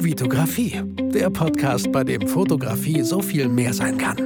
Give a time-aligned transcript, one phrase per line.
[0.00, 0.80] Vitografie,
[1.12, 4.16] der Podcast, bei dem Fotografie so viel mehr sein kann.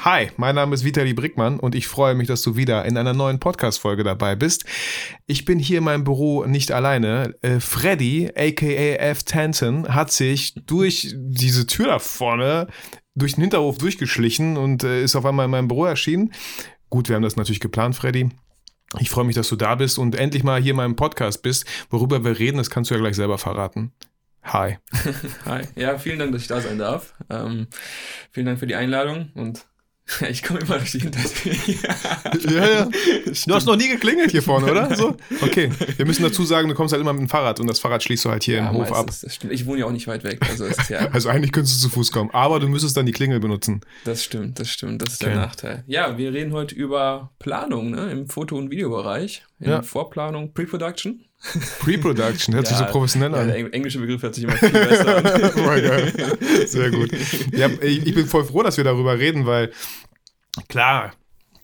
[0.00, 3.12] Hi, mein Name ist Vitali Brickmann und ich freue mich, dass du wieder in einer
[3.12, 4.64] neuen Podcast-Folge dabei bist.
[5.26, 7.34] Ich bin hier in meinem Büro nicht alleine.
[7.42, 9.24] Äh, Freddy, aka F.
[9.24, 12.68] Tanton, hat sich durch diese Tür da vorne
[13.14, 16.32] durch den Hinterhof durchgeschlichen und äh, ist auf einmal in meinem Büro erschienen.
[16.88, 18.30] Gut, wir haben das natürlich geplant, Freddy.
[18.98, 21.64] Ich freue mich, dass du da bist und endlich mal hier in meinem Podcast bist.
[21.90, 23.92] Worüber wir reden, das kannst du ja gleich selber verraten.
[24.42, 24.78] Hi.
[25.44, 25.62] Hi.
[25.76, 27.14] Ja, vielen Dank, dass ich da sein darf.
[27.28, 27.68] Ähm,
[28.30, 29.66] vielen Dank für die Einladung und
[30.30, 31.52] Ich komme immer durch die Hintertür.
[32.50, 32.88] ja, ja.
[33.46, 34.94] Du hast noch nie geklingelt hier vorne, oder?
[34.94, 35.16] So?
[35.40, 35.70] Okay.
[35.96, 38.24] Wir müssen dazu sagen, du kommst halt immer mit dem Fahrrad und das Fahrrad schließt
[38.24, 39.06] du halt hier ja, im Hof ab.
[39.06, 39.52] Das stimmt.
[39.52, 40.40] Ich wohne ja auch nicht weit weg.
[40.48, 43.40] Also, ja also eigentlich könntest du zu Fuß kommen, aber du müsstest dann die Klingel
[43.40, 43.80] benutzen.
[44.04, 45.02] Das stimmt, das stimmt.
[45.02, 45.32] Das ist okay.
[45.32, 45.84] der Nachteil.
[45.86, 48.10] Ja, wir reden heute über Planung ne?
[48.10, 49.44] im Foto- und Videobereich.
[49.60, 49.82] In ja.
[49.82, 51.24] Vorplanung, Pre-Production.
[51.80, 53.48] Pre-Production, hört ja, sich so professionell an.
[53.48, 55.50] Ja, der englische Begriff hört sich immer viel besser an.
[55.56, 56.12] oh, geil.
[56.66, 57.10] Sehr gut.
[57.52, 59.72] Ja, ich bin voll froh, dass wir darüber reden, weil
[60.68, 61.12] klar,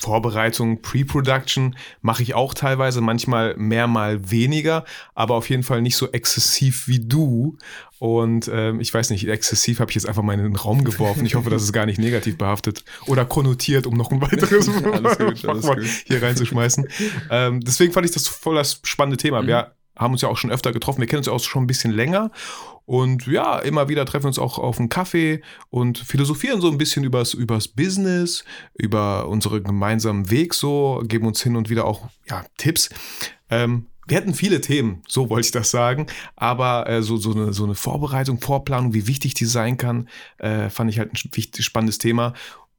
[0.06, 4.84] Vorbereitung, Pre-Production mache ich auch teilweise, manchmal mehr, mal weniger,
[5.16, 7.58] aber auf jeden Fall nicht so exzessiv wie du.
[7.98, 11.26] Und ähm, ich weiß nicht, exzessiv habe ich jetzt einfach mal in den Raum geworfen.
[11.26, 15.18] Ich hoffe, das ist gar nicht negativ behaftet oder konnotiert, um noch ein weiteres alles
[15.18, 15.82] gut, alles gut.
[16.06, 16.86] hier reinzuschmeißen.
[17.30, 19.42] ähm, deswegen fand ich das voll das spannende Thema.
[19.42, 19.46] Mhm.
[19.48, 21.66] Wir haben uns ja auch schon öfter getroffen, wir kennen uns ja auch schon ein
[21.66, 22.30] bisschen länger
[22.86, 26.78] und ja, immer wieder treffen wir uns auch auf einen Kaffee und philosophieren so ein
[26.78, 28.44] bisschen übers, übers Business,
[28.75, 32.91] über unseren gemeinsamen Weg so, geben uns hin und wieder auch ja, Tipps.
[33.50, 37.53] Ähm, wir hatten viele Themen, so wollte ich das sagen, aber äh, so, so, eine,
[37.53, 41.98] so eine Vorbereitung, Vorplanung, wie wichtig die sein kann, äh, fand ich halt ein spannendes
[41.98, 42.34] Thema.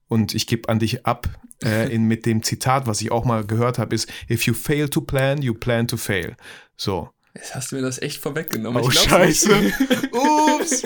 [0.07, 1.27] Und ich gebe an dich ab
[1.63, 4.89] äh, in, mit dem Zitat, was ich auch mal gehört habe, ist, if you fail
[4.89, 6.35] to plan, you plan to fail.
[6.75, 7.09] So.
[7.37, 8.81] Jetzt hast du mir das echt vorweggenommen.
[8.83, 9.51] Oh, scheiße.
[10.11, 10.83] Ups.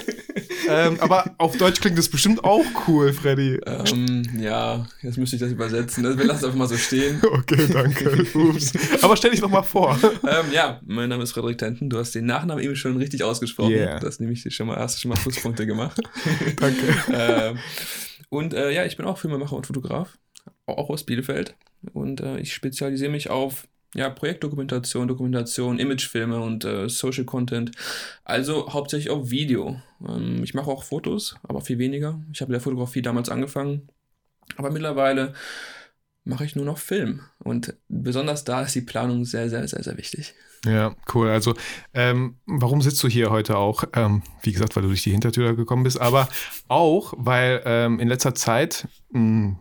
[0.67, 3.57] ähm, aber auf Deutsch klingt das bestimmt auch cool, Freddy.
[3.65, 6.03] Ähm, ja, jetzt müsste ich das übersetzen.
[6.03, 7.21] Wir lassen es einfach mal so stehen.
[7.31, 8.27] Okay, danke.
[8.33, 8.73] Ups.
[9.01, 9.97] Aber stell dich doch mal vor.
[10.03, 11.89] Ähm, ja, mein Name ist Frederik Tenten.
[11.89, 13.71] Du hast den Nachnamen eben schon richtig ausgesprochen.
[13.71, 13.99] Yeah.
[13.99, 16.01] Das nämlich schon mal, hast du schon mal Pluspunkte gemacht.
[16.59, 17.55] danke.
[18.31, 20.17] Und äh, ja, ich bin auch Filmemacher und Fotograf.
[20.65, 21.57] Auch aus Bielefeld.
[21.91, 27.71] Und äh, ich spezialisiere mich auf ja, Projektdokumentation, Dokumentation, Imagefilme und äh, Social Content.
[28.23, 29.81] Also hauptsächlich auf Video.
[30.07, 32.23] Ähm, ich mache auch Fotos, aber viel weniger.
[32.31, 33.89] Ich habe mit der Fotografie damals angefangen.
[34.55, 35.33] Aber mittlerweile
[36.23, 37.19] mache ich nur noch Film.
[37.39, 40.35] Und besonders da ist die Planung sehr, sehr, sehr, sehr wichtig.
[40.65, 41.29] Ja, cool.
[41.29, 41.55] Also,
[41.93, 43.83] ähm, warum sitzt du hier heute auch?
[43.93, 46.27] Ähm, wie gesagt, weil du durch die Hintertür gekommen bist, aber
[46.67, 49.59] auch, weil ähm, in letzter Zeit mh, hm,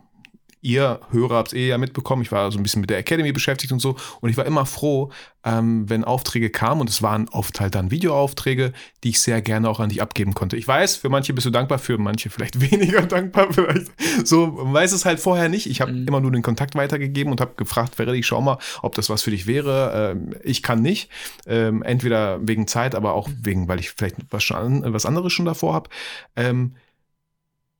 [0.61, 3.31] ihr Hörer habt es eh ja mitbekommen, ich war so ein bisschen mit der Academy
[3.31, 5.11] beschäftigt und so und ich war immer froh,
[5.43, 8.73] ähm, wenn Aufträge kamen und es waren oft halt dann Videoaufträge,
[9.03, 10.57] die ich sehr gerne auch an dich abgeben konnte.
[10.57, 13.91] Ich weiß, für manche bist du dankbar, für manche vielleicht weniger dankbar, vielleicht
[14.23, 15.67] so, man weiß es halt vorher nicht.
[15.67, 16.07] Ich habe mhm.
[16.07, 19.31] immer nur den Kontakt weitergegeben und habe gefragt, ich schau mal, ob das was für
[19.31, 20.13] dich wäre.
[20.13, 21.09] Ähm, ich kann nicht,
[21.47, 25.45] ähm, entweder wegen Zeit, aber auch wegen, weil ich vielleicht was, schon, was anderes schon
[25.45, 25.89] davor habe.
[26.35, 26.75] Ähm,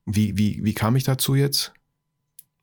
[0.04, 1.72] wie, wie, wie kam ich dazu jetzt?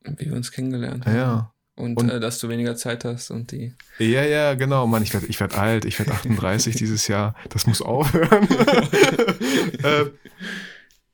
[0.04, 1.16] Wie wir uns kennengelernt haben.
[1.16, 1.54] Ja.
[1.76, 3.74] Und, und äh, dass du weniger Zeit hast und die.
[4.00, 4.86] Ja, ja, genau.
[4.86, 7.36] Mann, ich werde ich werd alt, ich werde 38 dieses Jahr.
[7.50, 8.50] Das muss aufhören.
[9.84, 10.06] äh,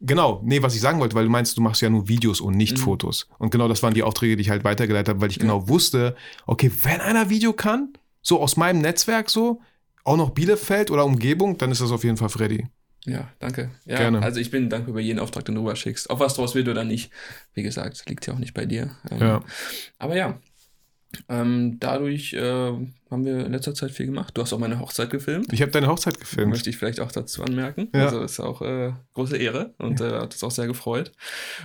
[0.01, 2.57] genau, nee, was ich sagen wollte, weil du meinst, du machst ja nur Videos und
[2.57, 2.81] nicht mhm.
[2.81, 3.27] Fotos.
[3.37, 5.43] Und genau das waren die Aufträge, die ich halt weitergeleitet habe, weil ich ja.
[5.43, 6.15] genau wusste,
[6.47, 7.93] okay, wenn einer Video kann,
[8.23, 9.61] so aus meinem Netzwerk so,
[10.03, 12.67] auch noch Bielefeld oder Umgebung, dann ist das auf jeden Fall Freddy.
[13.05, 13.71] Ja, danke.
[13.85, 14.21] Ja, Gerne.
[14.21, 16.09] Also ich bin dankbar über jeden Auftrag, den du rüberschickst.
[16.09, 17.11] Ob was draus wird oder nicht,
[17.53, 18.91] wie gesagt, liegt ja auch nicht bei dir.
[19.11, 19.43] Ähm, ja.
[19.99, 20.39] Aber ja,
[21.29, 24.35] ähm, dadurch äh, haben wir in letzter Zeit viel gemacht.
[24.35, 25.51] Du hast auch meine Hochzeit gefilmt.
[25.53, 26.51] Ich habe deine Hochzeit gefilmt.
[26.51, 27.89] Möchte ich vielleicht auch dazu anmerken.
[27.93, 28.05] Ja.
[28.05, 31.11] Also ist auch äh, große Ehre und äh, hat uns auch sehr gefreut.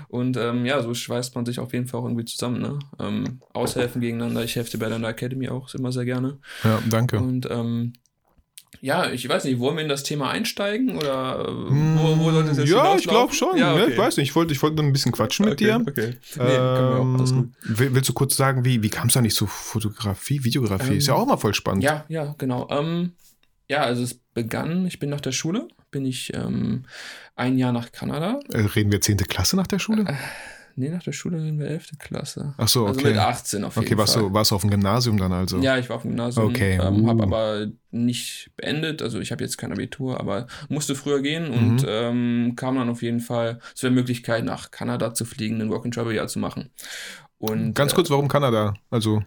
[0.09, 2.61] Und ähm, ja, so schweißt man sich auf jeden Fall auch irgendwie zusammen.
[2.61, 2.79] Ne?
[2.99, 4.45] Ähm, aushelfen gegeneinander.
[4.45, 6.39] Ich helfe dir bei deiner Academy auch immer sehr gerne.
[6.65, 7.19] Ja, danke.
[7.19, 7.95] Und ähm,
[8.81, 12.59] ja, ich weiß nicht, wollen wir in das Thema einsteigen oder wo, wo sollte es
[12.59, 13.57] jetzt Ja, ich glaube schon.
[13.59, 13.83] Ja, okay.
[13.83, 15.85] ja, ich weiß nicht, ich wollte ich wollt ein bisschen quatschen mit okay, dir.
[15.87, 16.17] Okay.
[16.37, 17.51] Nee, ähm, alles gut.
[17.63, 20.93] Willst du kurz sagen, wie, wie kam es da nicht zu Fotografie, Videografie?
[20.93, 21.83] Ähm, Ist ja auch mal voll spannend.
[21.83, 22.69] Ja, ja, genau.
[22.71, 23.13] Ähm,
[23.69, 26.85] ja, also es begann, ich bin nach der Schule, bin ich ähm,
[27.37, 28.41] ein Jahr nach Kanada.
[28.51, 29.19] Äh, reden wir 10.
[29.19, 30.05] Klasse nach der Schule?
[30.05, 30.15] Äh,
[30.81, 31.91] Nee, nach der Schule in der 11.
[31.99, 32.55] Klasse.
[32.57, 32.91] Ach so, okay.
[32.91, 34.23] Also mit 18 auf jeden okay, warst Fall.
[34.23, 35.59] Du, warst du auf dem Gymnasium dann also?
[35.59, 36.47] Ja, ich war auf dem Gymnasium.
[36.47, 36.81] Okay.
[36.83, 37.09] Ähm, uh.
[37.09, 39.03] Habe aber nicht beendet.
[39.03, 41.87] Also ich habe jetzt kein Abitur, aber musste früher gehen und mhm.
[41.87, 46.29] ähm, kam dann auf jeden Fall zu der Möglichkeit, nach Kanada zu fliegen, ein Work-and-Travel-Jahr
[46.29, 46.71] zu machen.
[47.37, 48.73] Und, Ganz kurz, warum Kanada?
[48.89, 49.23] Also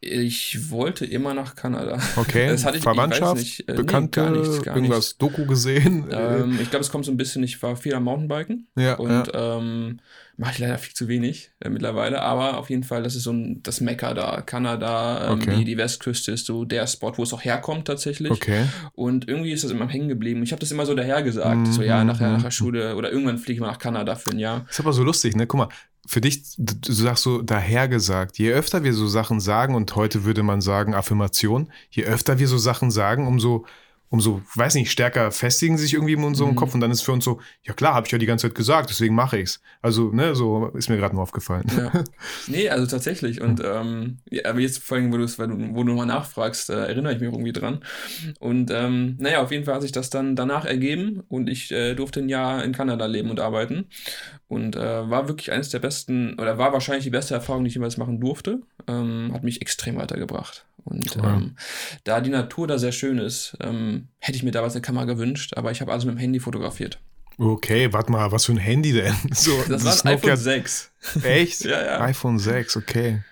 [0.00, 1.98] Ich wollte immer nach Kanada.
[2.16, 5.18] Okay, Das hatte ich- ich Verwandtschaft, weiß nicht, äh, nee, Bekannte, gar nichts, gar irgendwas
[5.18, 6.06] Doku gesehen.
[6.10, 9.10] Ähm, ich glaube, es kommt so ein bisschen, ich war viel am Mountainbiken ja, und
[9.10, 9.58] ja.
[9.58, 10.00] ähm,
[10.38, 13.32] mache ich leider viel zu wenig äh, mittlerweile, aber auf jeden Fall, das ist so
[13.32, 15.56] ein, das Mekka da, Kanada, ähm, Okay.
[15.58, 18.30] die, die Westküste ist so der Spot, wo es auch herkommt tatsächlich.
[18.30, 18.64] Okay.
[18.92, 20.42] Und irgendwie ist das immer hängen geblieben.
[20.44, 22.34] Ich habe das immer so daher gesagt, so ja, Mhm, nachher mhm.
[22.34, 24.64] nach der Schule oder irgendwann fliege ich mal nach Kanada für ein Jahr.
[24.70, 25.46] Ist aber so lustig, ne?
[25.46, 25.68] Guck mal,
[26.06, 28.38] für dich, du sagst so dahergesagt.
[28.38, 32.48] Je öfter wir so Sachen sagen, und heute würde man sagen Affirmation, je öfter wir
[32.48, 33.66] so Sachen sagen, umso,
[34.10, 36.56] umso, weiß nicht, stärker festigen sich irgendwie in unserem Mhm.
[36.56, 38.54] Kopf und dann ist für uns so, ja klar, habe ich ja die ganze Zeit
[38.54, 39.60] gesagt, deswegen mache ich's.
[39.82, 41.64] Also, ne, so ist mir gerade nur aufgefallen.
[41.76, 42.04] Ja.
[42.46, 43.40] nee, also tatsächlich.
[43.40, 46.86] Und ähm, ja, aber jetzt vor allem, wo, weil du, wo du mal nachfragst, äh,
[46.86, 47.80] erinnere ich mich irgendwie dran.
[48.40, 51.94] Und ähm, naja, auf jeden Fall hat sich das dann danach ergeben und ich äh,
[51.94, 53.86] durfte ein Jahr in Kanada leben und arbeiten.
[54.48, 57.74] Und äh, war wirklich eines der besten, oder war wahrscheinlich die beste Erfahrung, die ich
[57.74, 58.60] jemals machen durfte.
[58.86, 60.64] Ähm, hat mich extrem weitergebracht.
[60.84, 61.56] Und ähm,
[62.04, 65.54] da die Natur da sehr schön ist, ähm, hätte ich mir damals eine Kamera gewünscht,
[65.56, 66.98] aber ich habe also mit dem Handy fotografiert.
[67.38, 69.14] Okay, warte mal, was für ein Handy denn?
[69.34, 70.90] So, Das war ein iPhone 6.
[71.22, 71.60] Echt?
[71.64, 72.00] Ja, ja.
[72.00, 73.22] iPhone 6, okay.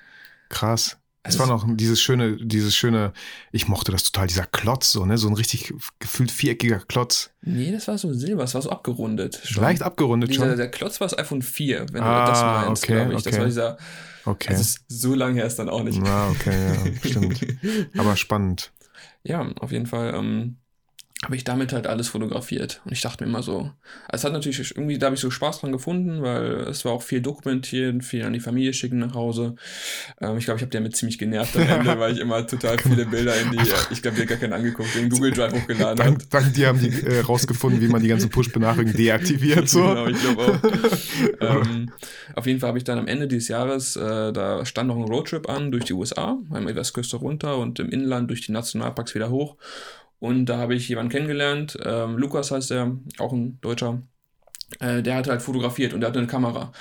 [0.49, 0.97] Krass.
[1.25, 3.13] Es Also war noch dieses schöne, dieses schöne,
[3.51, 5.19] ich mochte das total, dieser Klotz, so, ne?
[5.19, 7.31] So ein richtig gefühlt viereckiger Klotz.
[7.43, 9.41] Nee, das war so silber, das war so abgerundet.
[9.45, 9.65] schon.
[9.65, 10.57] Leicht abgerundet Dieser, schon.
[10.57, 13.23] der Klotz war das iPhone 4, wenn Ah, du das meinst, okay, glaube ich.
[13.25, 13.39] Das okay.
[13.41, 13.77] war dieser,
[14.25, 14.55] Okay.
[14.55, 16.01] also so lange her ist dann auch nicht.
[16.01, 16.69] Na, okay,
[17.03, 17.41] ja, stimmt.
[17.99, 18.71] Aber spannend.
[19.27, 20.61] Ja, auf jeden Fall ähm,
[21.25, 22.83] habe ich damit halt alles fotografiert.
[22.85, 23.71] Und ich dachte mir immer so,
[24.11, 27.03] es hat natürlich irgendwie, da habe ich so Spaß dran gefunden, weil es war auch
[27.03, 29.55] viel dokumentieren, viel an die Familie schicken nach Hause.
[30.21, 33.07] Ähm, ich glaube, ich habe damit ziemlich genervt am Ende, weil ich immer total viele
[33.07, 33.59] Bilder in die,
[33.91, 36.19] ich glaube, die gar keinen angeguckt, den Google Drive hochgeladen habe.
[36.19, 39.69] Dank, dank dir haben die äh, rausgefunden, wie man die ganzen Push-Benachrichtigungen deaktiviert.
[39.71, 39.87] So.
[39.87, 41.41] Genau, ich glaube auch.
[41.65, 41.93] ähm,
[42.35, 45.05] auf jeden Fall habe ich dann am Ende dieses Jahres, äh, da stand noch ein
[45.05, 49.15] Roadtrip an durch die USA, einmal die Westküste runter und im Inland durch die Nationalparks
[49.15, 49.57] wieder hoch.
[50.19, 54.03] Und da habe ich jemanden kennengelernt, ähm, Lukas heißt er, auch ein Deutscher,
[54.81, 56.73] äh, der hat halt fotografiert und der hatte eine Kamera.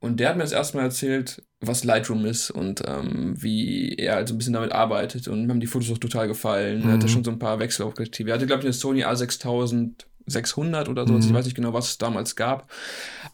[0.00, 4.14] Und der hat mir das erste Mal erzählt, was Lightroom ist und ähm, wie er
[4.16, 5.26] halt so ein bisschen damit arbeitet.
[5.28, 6.86] Und mir haben die Fotos auch total gefallen.
[6.86, 7.10] Er hatte Mhm.
[7.10, 8.30] schon so ein paar Wechselobjektive.
[8.30, 11.14] Er hatte, glaube ich, eine Sony A6600 oder so.
[11.14, 11.20] Mhm.
[11.20, 12.70] ich weiß nicht genau, was es damals gab.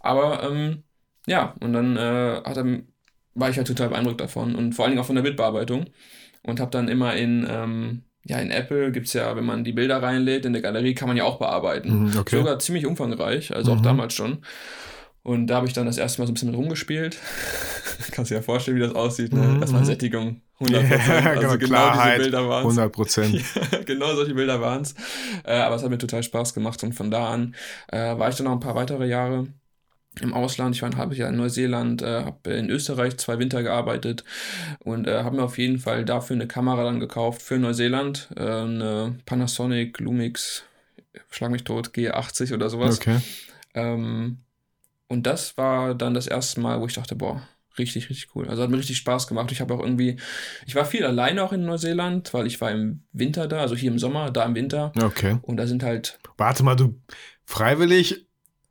[0.01, 0.85] Aber ähm,
[1.27, 2.81] ja, und dann äh, hat er,
[3.35, 5.87] war ich halt total beeindruckt davon und vor allen Dingen auch von der Bildbearbeitung.
[6.43, 9.73] Und habe dann immer in, ähm, ja, in Apple gibt es ja, wenn man die
[9.73, 12.11] Bilder reinlädt, in der Galerie kann man ja auch bearbeiten.
[12.11, 12.37] Mhm, okay.
[12.39, 13.83] Sogar ziemlich umfangreich, also auch Mhm.
[13.83, 14.39] damals schon.
[15.23, 17.17] Und da habe ich dann das erste Mal so ein bisschen mit rumgespielt.
[18.13, 19.33] Kannst dir ja vorstellen, wie das aussieht.
[19.33, 19.41] Ne?
[19.41, 19.85] Mhm, Erstmal.
[19.85, 20.71] Sättigung, 100%.
[20.71, 20.81] Ja,
[21.31, 23.35] also genau, genau Klarheit, diese Bilder waren 100 Prozent.
[23.73, 24.95] ja, genau solche Bilder waren es.
[25.45, 27.55] Äh, aber es hat mir total Spaß gemacht und von da an
[27.91, 29.47] äh, war ich dann noch ein paar weitere Jahre
[30.21, 30.75] im Ausland.
[30.75, 34.25] Ich war ein halbes Jahr in Neuseeland, äh, habe in Österreich zwei Winter gearbeitet
[34.81, 38.29] und äh, habe mir auf jeden Fall dafür eine Kamera dann gekauft für Neuseeland.
[38.37, 40.65] Äh, eine Panasonic Lumix,
[41.31, 42.99] schlag mich tot, G80 oder sowas.
[42.99, 43.19] Okay.
[43.75, 44.39] Ähm,
[45.09, 47.43] und das war dann das erste Mal, wo ich dachte, boah,
[47.79, 48.49] richtig, richtig cool.
[48.49, 49.53] Also hat mir richtig Spaß gemacht.
[49.53, 50.17] Ich habe auch irgendwie,
[50.67, 53.91] ich war viel alleine auch in Neuseeland, weil ich war im Winter da, also hier
[53.91, 54.93] im Sommer, da im Winter.
[55.01, 55.39] Okay.
[55.43, 57.01] Und da sind halt, Warte mal, du
[57.45, 58.27] freiwillig,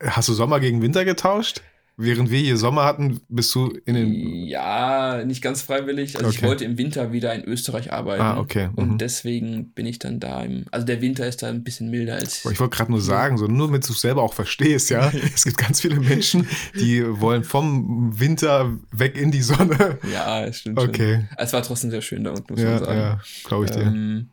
[0.05, 1.61] hast du Sommer gegen Winter getauscht?
[1.95, 4.47] Während wir hier Sommer hatten, bist du in den.
[4.47, 6.17] ja, nicht ganz freiwillig.
[6.17, 6.47] Also ich Okay.
[6.47, 8.23] wollte im Winter wieder in Österreich arbeiten.
[8.23, 8.69] Ah, okay.
[8.75, 8.97] Und Mhm.
[8.97, 12.45] deswegen bin ich dann da im, also der Winter ist da ein bisschen milder als.
[12.51, 15.11] Ich wollte gerade nur sagen, so nur damit du es selber auch verstehst, ja.
[15.35, 16.47] Es gibt ganz viele Menschen,
[16.79, 19.99] die wollen vom Winter weg in die Sonne.
[20.11, 20.89] Ja, stimmt schon.
[20.89, 21.25] Okay.
[21.37, 22.99] Es war trotzdem sehr schön da unten, muss Ja, man sagen.
[22.99, 23.81] ja, glaube ich dir.
[23.83, 24.29] Ähm,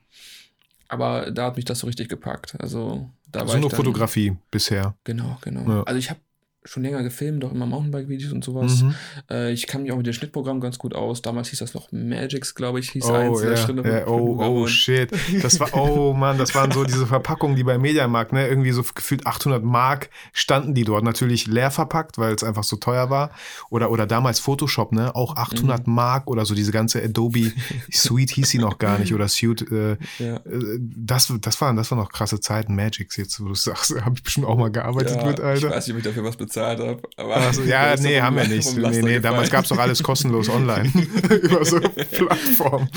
[0.91, 2.57] aber da hat mich das so richtig gepackt.
[2.59, 4.97] Also da also war ich nur Fotografie bisher.
[5.05, 5.71] Genau, genau.
[5.71, 5.83] Ja.
[5.85, 6.21] Also ich habe
[6.65, 8.83] schon länger gefilmt, auch immer Mountainbike-Videos und sowas.
[8.83, 8.95] Mhm.
[9.31, 11.23] Äh, ich kann mich auch mit dem Schnittprogramm ganz gut aus.
[11.23, 15.11] Damals hieß das noch Magix, glaube ich, hieß Oh, eins Schnitt- ja, oh, oh, shit.
[15.43, 18.83] Das war, oh Mann, das waren so diese Verpackungen, die beim Mediamarkt, ne, irgendwie so
[18.95, 21.03] gefühlt 800 Mark standen die dort.
[21.03, 23.31] Natürlich leer verpackt, weil es einfach so teuer war.
[23.71, 25.95] Oder, oder damals Photoshop, ne, auch 800 Mhm.
[25.95, 27.53] Mark oder so diese ganze Adobe
[27.91, 30.37] Suite hieß sie noch gar nicht oder Suite, äh, Ja.
[30.37, 32.75] äh, das, das waren, das waren noch krasse Zeiten.
[32.77, 35.71] Magix jetzt, wo du sagst, habe ich bestimmt auch mal gearbeitet Ja, mit, Ich Alter.
[35.71, 36.99] weiß nicht, ob ich dafür was bezahlt habe.
[37.17, 38.77] Aber Also, ja, nee, haben wir nicht.
[38.77, 40.91] Nee, nee, damals gab es doch alles kostenlos online.
[41.43, 42.89] Über so Plattformen.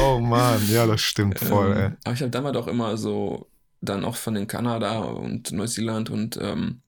[0.00, 1.84] Oh Mann, ja, das stimmt voll, ey.
[1.86, 3.48] Ähm, aber ich habe damals auch immer so,
[3.80, 6.80] dann auch von den Kanada und Neuseeland und ähm,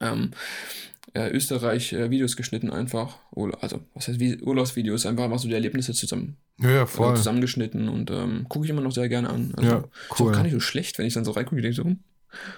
[0.00, 0.30] ähm,
[1.14, 3.16] äh, Österreich äh, Videos geschnitten einfach.
[3.60, 7.16] Also, was heißt Urlaubsvideos, einfach mal so die Erlebnisse zusammen, Ja, ja, äh, voll.
[7.16, 9.52] zusammengeschnitten und ähm, gucke ich immer noch sehr gerne an.
[9.56, 9.84] Also, Ja,
[10.18, 10.32] cool.
[10.32, 11.98] gar nicht so schlecht, wenn ich dann so reingucke, ich denke so, hm,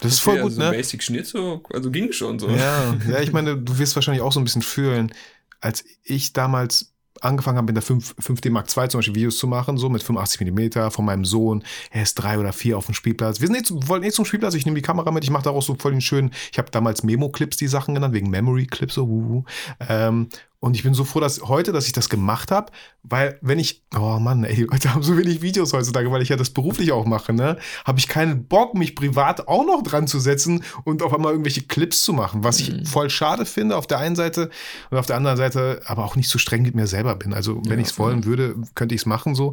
[0.00, 0.76] Das ist okay, voll gut, also so ne?
[0.76, 2.48] Basic Schnitt, so, also ging schon so.
[2.48, 5.12] Ja, ja, ich meine, du wirst wahrscheinlich auch so ein bisschen fühlen,
[5.60, 6.90] als ich damals
[7.20, 10.02] angefangen habe, mit der 5, 5D Mark II zum Beispiel Videos zu machen, so mit
[10.02, 11.62] 85 mm von meinem Sohn.
[11.90, 13.40] Er ist drei oder vier auf dem Spielplatz.
[13.40, 15.44] Wir sind nicht, zu- wollten nicht zum Spielplatz, ich nehme die Kamera mit, ich mache
[15.44, 19.08] daraus so voll den schönen, ich habe damals Memo-Clips die Sachen genannt, wegen Memory-Clips, so,
[19.08, 19.44] wuhu.
[19.88, 20.28] Ähm,
[20.64, 23.82] und ich bin so froh, dass heute, dass ich das gemacht habe, weil wenn ich,
[23.94, 26.90] oh Mann, ey, die Leute haben so wenig Videos heutzutage, weil ich ja das beruflich
[26.90, 31.02] auch mache, ne, habe ich keinen Bock, mich privat auch noch dran zu setzen und
[31.02, 34.48] auf einmal irgendwelche Clips zu machen, was ich voll schade finde auf der einen Seite
[34.88, 37.34] und auf der anderen Seite aber auch nicht so streng mit mir selber bin.
[37.34, 39.52] Also wenn Ja, ich es wollen würde, könnte ich es machen so.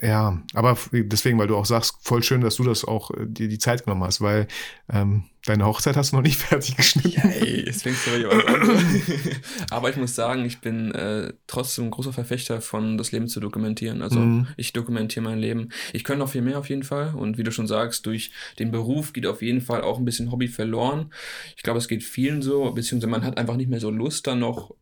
[0.00, 3.48] Ja, aber deswegen, weil du auch sagst, voll schön, dass du das auch äh, dir
[3.48, 4.48] die Zeit genommen hast, weil
[4.90, 7.10] ähm, deine Hochzeit hast du noch nicht fertig geschnitten.
[7.10, 9.02] Ja, ey, jetzt fängst du dir an.
[9.70, 13.40] Aber ich muss sagen, ich bin äh, trotzdem ein großer Verfechter von das Leben zu
[13.40, 14.02] dokumentieren.
[14.02, 14.46] Also Mhm.
[14.56, 15.68] ich dokumentiere mein Leben.
[15.92, 17.14] Ich könnte noch viel mehr auf jeden Fall.
[17.14, 20.30] Und wie du schon sagst, durch den Beruf geht auf jeden Fall auch ein bisschen
[20.30, 21.12] Hobby verloren.
[21.56, 24.38] Ich glaube, es geht vielen so, beziehungsweise man hat einfach nicht mehr so Lust, dann
[24.40, 24.74] noch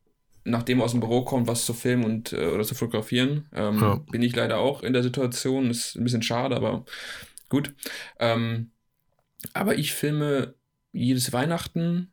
[0.42, 3.46] nachdem man aus dem Büro kommt, was zu filmen und äh, oder zu fotografieren.
[3.54, 4.00] Ähm, Ja.
[4.10, 5.70] Bin ich leider auch in der Situation.
[5.70, 6.84] Ist ein bisschen schade, aber
[7.50, 7.74] gut.
[8.18, 8.70] Ähm,
[9.52, 10.54] aber ich filme
[10.92, 12.08] jedes Weihnachten,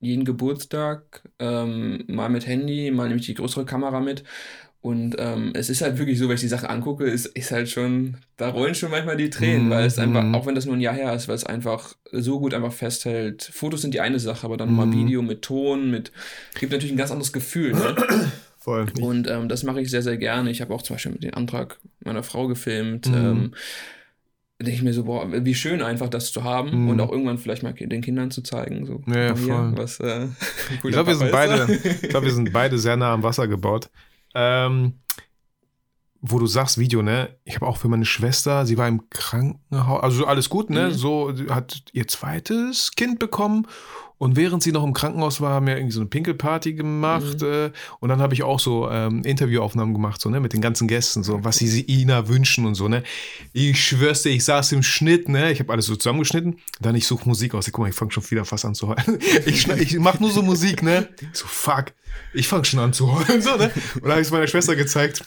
[0.00, 4.24] jeden Geburtstag, ähm, mal mit Handy, mal nehme ich die größere Kamera mit.
[4.80, 7.70] Und ähm, es ist halt wirklich so, wenn ich die Sache angucke, ist, ist halt
[7.70, 10.34] schon, da rollen schon manchmal die Tränen, Mhm, weil es einfach, mhm.
[10.34, 13.50] auch wenn das nur ein Jahr her ist, weil es einfach so gut einfach festhält.
[13.50, 14.92] Fotos sind die eine Sache, aber dann mal Mhm.
[14.92, 16.12] Video mit Ton, mit,
[16.60, 17.72] gibt natürlich ein ganz anderes Gefühl.
[17.72, 17.96] Ne?
[18.58, 18.86] Voll.
[19.00, 20.50] Und ähm, das mache ich sehr, sehr gerne.
[20.50, 23.08] Ich habe auch zum Beispiel mit den Antrag meiner Frau gefilmt.
[23.08, 23.14] Mhm.
[23.14, 23.54] Ähm,
[24.64, 26.88] denke ich mir so, boah, wie schön einfach das zu haben Mhm.
[26.90, 28.86] und auch irgendwann vielleicht mal den Kindern zu zeigen.
[28.86, 29.72] So, Ja, ja, voll.
[29.76, 30.26] was, äh,
[30.74, 33.90] Ich glaube, wir sind beide, ich glaube, wir sind beide sehr nah am Wasser gebaut.
[34.34, 34.94] Ähm,
[36.26, 37.36] wo du sagst Video, ne?
[37.44, 40.86] Ich habe auch für meine Schwester, sie war im Krankenhaus, also alles gut, ne?
[40.88, 40.92] Mhm.
[40.92, 43.66] So hat ihr zweites Kind bekommen
[44.18, 47.46] und während sie noch im Krankenhaus war, haben wir irgendwie so eine Pinkelparty gemacht Mhm.
[47.46, 50.88] äh, und dann habe ich auch so ähm, Interviewaufnahmen gemacht, so ne, mit den ganzen
[50.88, 53.02] Gästen, so was sie Ina wünschen und so, ne?
[53.52, 55.50] Ich schwör's dir, ich saß im Schnitt, ne?
[55.52, 57.66] Ich habe alles so zusammengeschnitten, dann ich suche Musik aus.
[57.66, 59.18] Guck mal, ich fange schon wieder fast an zu heulen.
[59.46, 61.08] Ich, ich mach nur so Musik, ne?
[61.32, 61.86] So fuck,
[62.32, 63.70] ich fange schon an zu heulen, so ne?
[63.96, 65.24] Und dann habe ich es meiner Schwester gezeigt.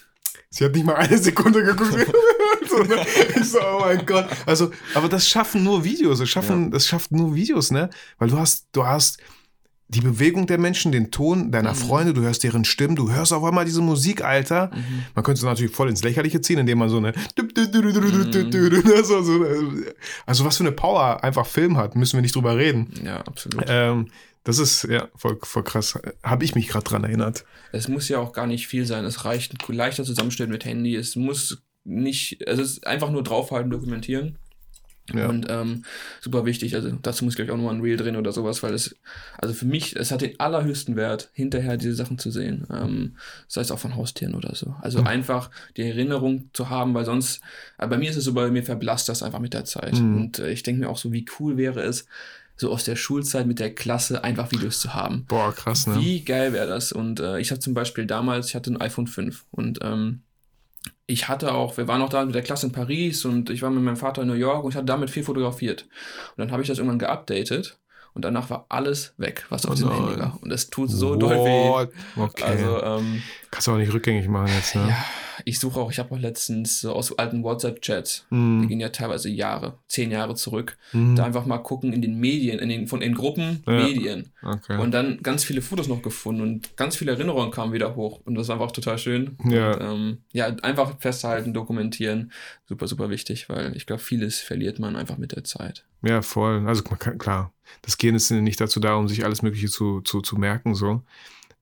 [0.50, 1.92] Sie hat nicht mal eine Sekunde geguckt.
[2.70, 3.06] so, ne?
[3.36, 4.28] Ich so, oh mein Gott.
[4.46, 6.20] Also, aber das schaffen nur Videos.
[6.20, 7.90] Das schaffen, das schafft nur Videos, ne?
[8.18, 9.18] Weil du hast, du hast
[9.90, 11.78] die Bewegung der Menschen, den Ton deiner Mhm.
[11.78, 14.70] Freunde, du hörst deren Stimmen, du hörst auf einmal diese Musik, Alter.
[14.74, 15.04] Mhm.
[15.16, 17.48] Man könnte es natürlich voll ins Lächerliche ziehen, indem man so eine Mhm.
[19.04, 19.46] so, so,
[20.26, 22.92] also was für eine Power einfach Film hat, müssen wir nicht drüber reden.
[23.04, 23.64] Ja, absolut.
[23.68, 24.08] Ähm,
[24.48, 26.00] das ist ja voll, voll krass.
[26.24, 27.44] Habe ich mich gerade dran erinnert.
[27.72, 29.06] Es muss ja auch gar nicht viel sein.
[29.06, 30.96] Es reicht ein leichter Zusammenschnitt mit Handy.
[30.96, 34.38] Es muss nicht, also es ist einfach nur draufhalten, dokumentieren.
[35.14, 35.30] Ja.
[35.30, 35.84] Und ähm,
[36.20, 38.74] super wichtig, also dazu muss ich gleich auch nochmal ein Reel drehen oder sowas, weil
[38.74, 38.94] es,
[39.38, 42.68] also für mich, es hat den allerhöchsten Wert, hinterher diese Sachen zu sehen.
[42.70, 43.16] Ähm,
[43.48, 44.76] sei es auch von Haustieren oder so.
[44.82, 45.08] Also Mhm.
[45.08, 47.40] einfach die Erinnerung zu haben, weil sonst,
[47.78, 49.94] aber bei mir ist es so, bei mir verblasst das einfach mit der Zeit.
[49.94, 50.18] Mhm.
[50.18, 52.06] Und äh, ich denke mir auch so, wie cool wäre es,
[52.58, 55.26] so aus der Schulzeit mit der Klasse einfach Videos zu haben.
[55.28, 56.00] Boah, krass, ne?
[56.00, 56.92] Wie geil wäre das?
[56.92, 60.24] Und äh, ich hatte zum Beispiel damals, ich hatte ein iPhone 5 und ähm,
[61.06, 63.70] ich hatte auch, wir waren auch da mit der Klasse in Paris und ich war
[63.70, 65.84] mit meinem Vater in New York und ich hatte damit viel fotografiert.
[65.84, 67.80] Und dann habe ich das irgendwann geupdatet
[68.14, 69.96] und danach war alles weg, was auf Oh nein.
[70.06, 70.38] Handy war.
[70.42, 71.70] Und es tut so doll weh.
[71.70, 71.92] What?
[72.16, 72.44] Okay.
[72.44, 74.88] Also, ähm, Kannst du auch nicht rückgängig machen jetzt, ne?
[74.90, 75.06] ja,
[75.46, 78.68] ich suche auch, ich habe auch letztens so aus alten WhatsApp-Chats, die Mhm.
[78.68, 81.16] gehen ja teilweise Jahre, zehn Jahre zurück, Mhm.
[81.16, 83.74] da einfach mal gucken in den Medien, in den, von in Gruppen, Ja.
[83.74, 84.34] Medien.
[84.44, 84.78] Okay.
[84.78, 88.20] Und dann ganz viele Fotos noch gefunden und ganz viele Erinnerungen kamen wieder hoch.
[88.26, 89.38] Und das war einfach total schön.
[89.46, 89.72] Ja.
[89.74, 92.32] Und, ähm, ja, einfach festhalten, dokumentieren.
[92.68, 95.86] Super, super wichtig, weil ich glaube, vieles verliert man einfach mit der Zeit.
[96.04, 96.68] Ja, voll.
[96.68, 100.22] Also kann, klar, das Gehen ist nicht dazu da, um sich alles Mögliche zu, zu,
[100.22, 100.76] zu merken.
[100.76, 101.02] So.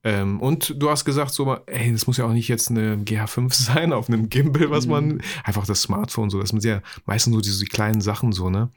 [0.06, 3.52] Ähm, und du hast gesagt, so, ey, das muss ja auch nicht jetzt eine GH5
[3.54, 4.90] sein auf einem Gimbal, was Mhm.
[4.92, 8.70] man, einfach das Smartphone, so, das sind ja meistens so diese kleinen Sachen, so, ne?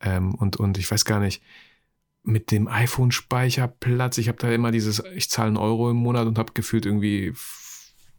[0.00, 1.42] Ähm, und, und ich weiß gar nicht,
[2.24, 6.38] mit dem iPhone-Speicherplatz, ich habe da immer dieses, ich zahle einen Euro im Monat und
[6.38, 7.32] habe gefühlt irgendwie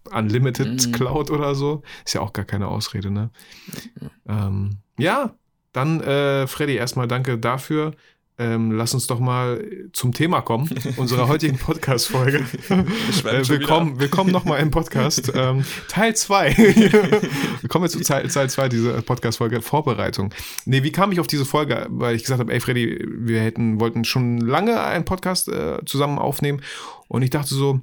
[0.10, 0.92] Unlimited Mhm.
[0.94, 1.84] Cloud oder so.
[2.06, 3.32] Ist ja auch gar keine Ausrede, ne?
[4.28, 5.36] Ähm, ja,
[5.74, 7.96] dann, äh, Freddy, erstmal danke dafür.
[8.40, 12.46] Ähm, lass uns doch mal zum Thema kommen, unserer heutigen Podcast-Folge.
[12.70, 15.30] äh, willkommen willkommen nochmal im Podcast.
[15.36, 16.56] ähm, Teil 2.
[17.60, 20.34] willkommen jetzt zu Teil 2 dieser Podcast-Folge, Vorbereitung.
[20.64, 21.86] Nee, wie kam ich auf diese Folge?
[21.90, 26.18] Weil ich gesagt habe, ey Freddy, wir hätten, wollten schon lange einen Podcast äh, zusammen
[26.18, 26.62] aufnehmen.
[27.10, 27.82] Und ich dachte so,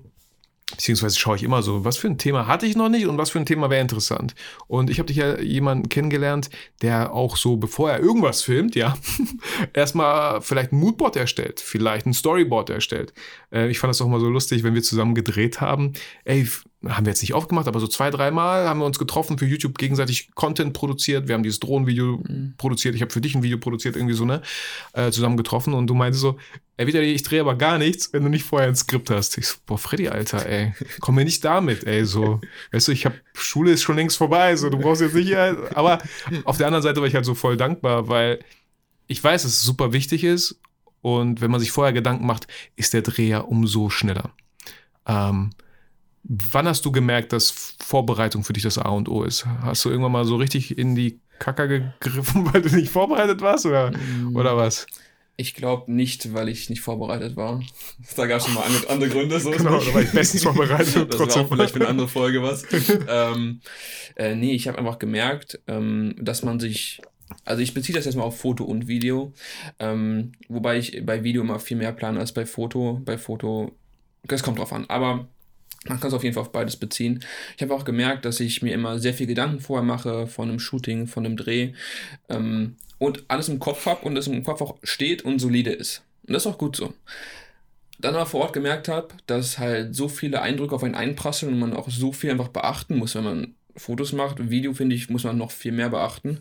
[0.70, 3.30] beziehungsweise schaue ich immer so, was für ein Thema hatte ich noch nicht und was
[3.30, 4.34] für ein Thema wäre interessant.
[4.66, 6.50] Und ich habe dich ja jemanden kennengelernt,
[6.82, 8.96] der auch so, bevor er irgendwas filmt, ja,
[9.72, 13.14] erstmal vielleicht ein Moodboard erstellt, vielleicht ein Storyboard erstellt.
[13.52, 15.92] Äh, ich fand das auch mal so lustig, wenn wir zusammen gedreht haben.
[16.24, 16.48] Ey,
[16.94, 19.78] haben wir jetzt nicht aufgemacht, aber so zwei, dreimal haben wir uns getroffen, für YouTube
[19.78, 21.28] gegenseitig Content produziert.
[21.28, 22.54] Wir haben dieses Drohnenvideo mhm.
[22.58, 22.94] produziert.
[22.94, 24.42] Ich habe für dich ein Video produziert, irgendwie so, ne?
[24.92, 26.38] Äh, zusammen getroffen und du meintest so,
[26.76, 29.38] ey, wieder, ich drehe aber gar nichts, wenn du nicht vorher ein Skript hast.
[29.38, 32.40] Ich so, boah, Freddy, Alter, ey, komm mir nicht damit, ey, so.
[32.72, 35.34] Weißt du, ich habe Schule ist schon längst vorbei, so, du brauchst jetzt nicht.
[35.34, 35.98] Aber
[36.44, 38.40] auf der anderen Seite war ich halt so voll dankbar, weil
[39.06, 40.60] ich weiß, dass es super wichtig ist
[41.00, 44.30] und wenn man sich vorher Gedanken macht, ist der Dreh ja umso schneller.
[45.06, 45.50] Ähm,
[46.28, 49.46] Wann hast du gemerkt, dass Vorbereitung für dich das A und O ist?
[49.62, 53.66] Hast du irgendwann mal so richtig in die Kacker gegriffen, weil du nicht vorbereitet warst
[53.66, 54.34] oder, mm.
[54.34, 54.86] oder was?
[55.36, 57.62] Ich glaube nicht, weil ich nicht vorbereitet war.
[58.16, 59.38] Da gab es schon mal andere Gründe.
[59.38, 60.96] So genau, da war ich bestens vorbereitet.
[60.96, 61.42] das trotzdem.
[61.42, 62.64] war auch vielleicht für eine andere Folge was.
[63.08, 63.60] ähm,
[64.16, 67.02] äh, nee, ich habe einfach gemerkt, ähm, dass man sich
[67.44, 69.32] also ich beziehe das jetzt mal auf Foto und Video,
[69.80, 73.00] ähm, wobei ich bei Video immer viel mehr plane als bei Foto.
[73.04, 73.72] Bei Foto,
[74.24, 74.86] das kommt drauf an.
[74.88, 75.26] Aber
[75.88, 77.24] man kann es auf jeden Fall auf beides beziehen.
[77.56, 80.58] Ich habe auch gemerkt, dass ich mir immer sehr viel Gedanken vorher mache von einem
[80.58, 81.72] Shooting, von einem Dreh
[82.28, 86.02] ähm, und alles im Kopf habe und es im Kopf auch steht und solide ist.
[86.26, 86.94] Und das ist auch gut so.
[87.98, 91.58] Dann aber vor Ort gemerkt habe, dass halt so viele Eindrücke auf einen einprasseln und
[91.58, 94.50] man auch so viel einfach beachten muss, wenn man Fotos macht.
[94.50, 96.40] Video, finde ich, muss man noch viel mehr beachten,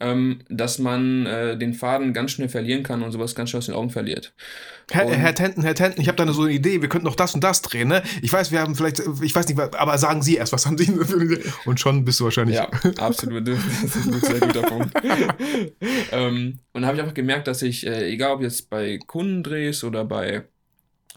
[0.00, 3.66] ähm, dass man äh, den Faden ganz schnell verlieren kann und sowas ganz schnell aus
[3.66, 4.34] den Augen verliert.
[4.90, 7.34] Herr, Herr Tenten, Herr Tenten, ich habe da so eine Idee, wir könnten noch das
[7.34, 8.02] und das drehen, ne?
[8.20, 10.86] Ich weiß, wir haben vielleicht, ich weiß nicht, aber sagen Sie erst, was haben Sie
[10.86, 11.42] für eine Idee?
[11.64, 12.56] Und schon bist du wahrscheinlich.
[12.56, 13.46] Ja, absolut.
[13.46, 14.92] Das ist ein sehr guter Punkt.
[16.12, 19.84] ähm, und da habe ich einfach gemerkt, dass ich, äh, egal ob jetzt bei Kundendrehs
[19.84, 20.44] oder bei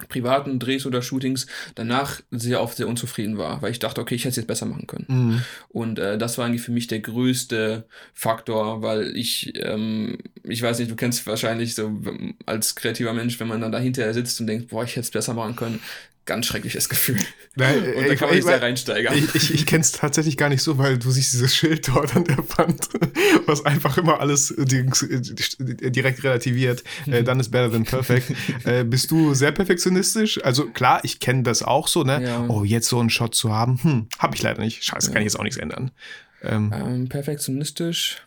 [0.09, 4.21] privaten Drehs oder Shootings danach sehr oft sehr unzufrieden war, weil ich dachte, okay, ich
[4.21, 5.05] hätte es jetzt besser machen können.
[5.07, 5.41] Mhm.
[5.69, 10.79] Und äh, das war eigentlich für mich der größte Faktor, weil ich, ähm, ich weiß
[10.79, 12.01] nicht, du kennst wahrscheinlich so
[12.45, 15.33] als kreativer Mensch, wenn man dann dahinter sitzt und denkt, boah, ich hätte es besser
[15.33, 15.79] machen können,
[16.25, 17.19] ganz schreckliches Gefühl.
[17.55, 19.15] Nein, und da kann man sich sehr reinsteigern.
[19.15, 22.15] Ich, ich, ich kenne es tatsächlich gar nicht so, weil du siehst dieses Schild dort
[22.15, 22.89] an der Wand,
[23.45, 26.83] was einfach immer alles direkt relativiert.
[27.05, 28.33] Äh, dann ist better than perfect.
[28.63, 30.43] Äh, bist du sehr perfektionistisch?
[30.43, 32.23] Also klar, ich kenne das auch so, ne?
[32.23, 32.45] Ja.
[32.47, 34.83] Oh, jetzt so einen Shot zu haben, hm, habe ich leider nicht.
[34.83, 35.13] Scheiße, ja.
[35.13, 35.91] kann ich jetzt auch nichts ändern.
[36.41, 38.25] Ähm, ähm, perfektionistisch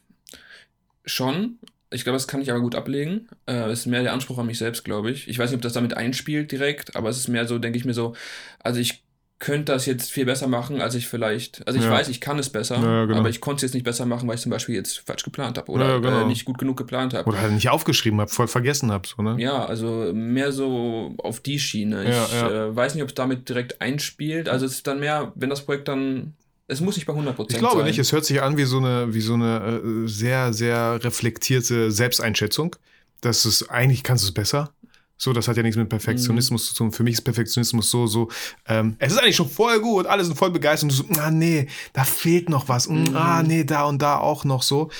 [1.04, 1.58] schon,
[1.90, 3.29] ich glaube, das kann ich aber gut ablegen.
[3.46, 5.29] Äh, es ist mehr der Anspruch an mich selbst, glaube ich.
[5.29, 7.85] Ich weiß nicht, ob das damit einspielt direkt, aber es ist mehr so, denke ich
[7.85, 8.14] mir so,
[8.62, 9.05] also ich
[9.38, 11.64] könnte das jetzt viel besser machen, als ich vielleicht.
[11.66, 11.92] Also ich ja.
[11.92, 13.20] weiß, ich kann es besser, ja, genau.
[13.20, 15.57] aber ich konnte es jetzt nicht besser machen, weil ich zum Beispiel jetzt falsch geplant
[15.59, 16.22] habe oder ja, genau.
[16.22, 17.29] äh, nicht gut genug geplant habe.
[17.29, 19.07] Oder halt nicht aufgeschrieben habe, voll vergessen habe.
[19.07, 19.37] So, ne?
[19.38, 22.03] Ja, also mehr so auf die Schiene.
[22.03, 24.48] Ich äh, weiß nicht, ob es damit direkt einspielt.
[24.48, 26.35] Also es ist dann mehr, wenn das Projekt dann
[26.68, 27.46] es muss nicht bei 100% sein.
[27.48, 27.87] Ich glaube sein.
[27.87, 31.90] nicht, es hört sich an wie so eine, wie so eine äh, sehr, sehr reflektierte
[31.90, 32.76] Selbsteinschätzung.
[33.22, 34.72] Das ist, eigentlich kannst du es besser.
[35.16, 36.66] So, das hat ja nichts mit Perfektionismus mhm.
[36.68, 36.92] zu tun.
[36.92, 38.28] Für mich ist Perfektionismus so, so,
[38.66, 41.66] ähm, es ist eigentlich schon voll gut, alle sind voll begeistert und so, ah, nee,
[41.92, 42.88] da fehlt noch was.
[42.88, 43.16] Mm, mhm.
[43.16, 44.90] Ah, nee, da und da auch noch so.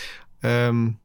[0.43, 0.97] Ähm,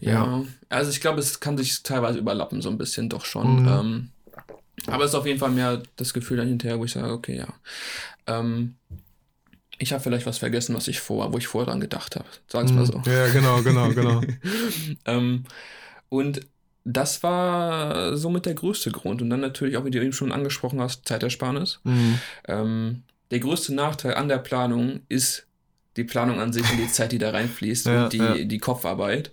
[0.00, 0.12] ja.
[0.12, 0.44] ja.
[0.68, 3.62] also ich glaube, es kann sich teilweise überlappen, so ein bisschen doch schon.
[3.62, 3.68] Mhm.
[3.68, 4.08] Ähm,
[4.86, 7.48] aber es ist auf jeden Fall mehr das Gefühl dahinter, wo ich sage, okay, ja.
[8.26, 8.74] Ähm,
[9.80, 12.28] ich habe vielleicht was vergessen, was ich vor, wo ich vorher dran gedacht habe.
[12.48, 13.02] Sagen es mal so.
[13.10, 14.20] Ja, genau, genau, genau.
[15.06, 15.44] ähm,
[16.10, 16.42] und
[16.84, 19.22] das war somit der größte Grund.
[19.22, 21.80] Und dann natürlich auch, wie du eben schon angesprochen hast, Zeitersparnis.
[21.84, 22.18] Mhm.
[22.46, 25.46] Ähm, der größte Nachteil an der Planung ist
[25.96, 28.34] die Planung an sich und die Zeit, die da reinfließt ja, und die, ja.
[28.34, 29.30] die Kopfarbeit.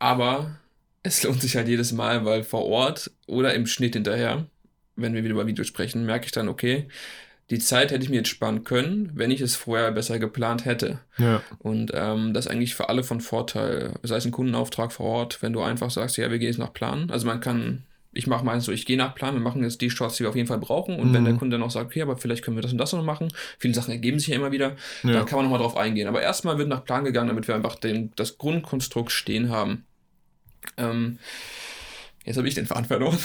[0.00, 0.58] Aber
[1.04, 4.46] es lohnt sich halt jedes Mal, weil vor Ort oder im Schnitt hinterher,
[4.96, 6.88] wenn wir wieder über Video sprechen, merke ich dann, okay,
[7.50, 11.00] die Zeit hätte ich mir jetzt sparen können, wenn ich es vorher besser geplant hätte.
[11.16, 11.42] Ja.
[11.58, 13.94] Und ähm, das ist eigentlich für alle von Vorteil.
[14.02, 16.74] Sei es ein Kundenauftrag vor Ort, wenn du einfach sagst, ja, wir gehen jetzt nach
[16.74, 17.10] Plan.
[17.10, 19.88] Also man kann, ich mache meistens so, ich gehe nach Plan, wir machen jetzt die
[19.88, 20.96] Shots, die wir auf jeden Fall brauchen.
[21.00, 21.14] Und mhm.
[21.14, 23.02] wenn der Kunde dann auch sagt, okay, aber vielleicht können wir das und das noch
[23.02, 25.12] machen, viele Sachen ergeben sich ja immer wieder, ja.
[25.12, 26.06] dann kann man nochmal drauf eingehen.
[26.06, 29.86] Aber erstmal wird nach Plan gegangen, damit wir einfach den, das Grundkonstrukt stehen haben.
[30.76, 31.18] Ähm,
[32.28, 33.18] Jetzt habe ich den Faden verloren.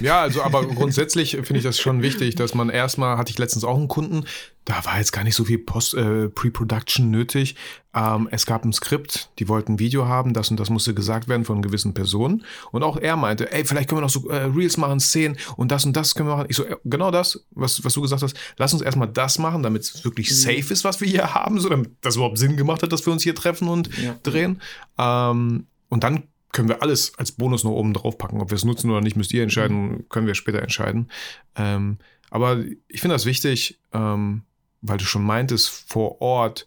[0.00, 3.64] Ja, also aber grundsätzlich finde ich das schon wichtig, dass man erstmal, hatte ich letztens
[3.64, 4.24] auch einen Kunden,
[4.64, 7.56] da war jetzt gar nicht so viel Post, äh, Pre-Production nötig.
[7.94, 11.28] Ähm, es gab ein Skript, die wollten ein Video haben, das und das musste gesagt
[11.28, 12.46] werden von gewissen Personen.
[12.72, 15.70] Und auch er meinte, ey, vielleicht können wir noch so äh, Reels machen, Szenen und
[15.70, 16.46] das und das können wir machen.
[16.48, 19.62] Ich so, äh, genau das, was, was du gesagt hast, lass uns erstmal das machen,
[19.62, 20.34] damit es wirklich mhm.
[20.34, 23.12] safe ist, was wir hier haben, so damit das überhaupt Sinn gemacht hat, dass wir
[23.12, 24.16] uns hier treffen und ja.
[24.22, 24.62] drehen.
[24.96, 26.22] Ähm, und dann
[26.52, 28.40] können wir alles als Bonus noch oben drauf packen.
[28.40, 31.08] Ob wir es nutzen oder nicht, müsst ihr entscheiden, können wir später entscheiden.
[31.54, 31.98] Ähm,
[32.30, 34.42] Aber ich finde das wichtig, ähm,
[34.82, 36.66] weil du schon meintest, vor Ort,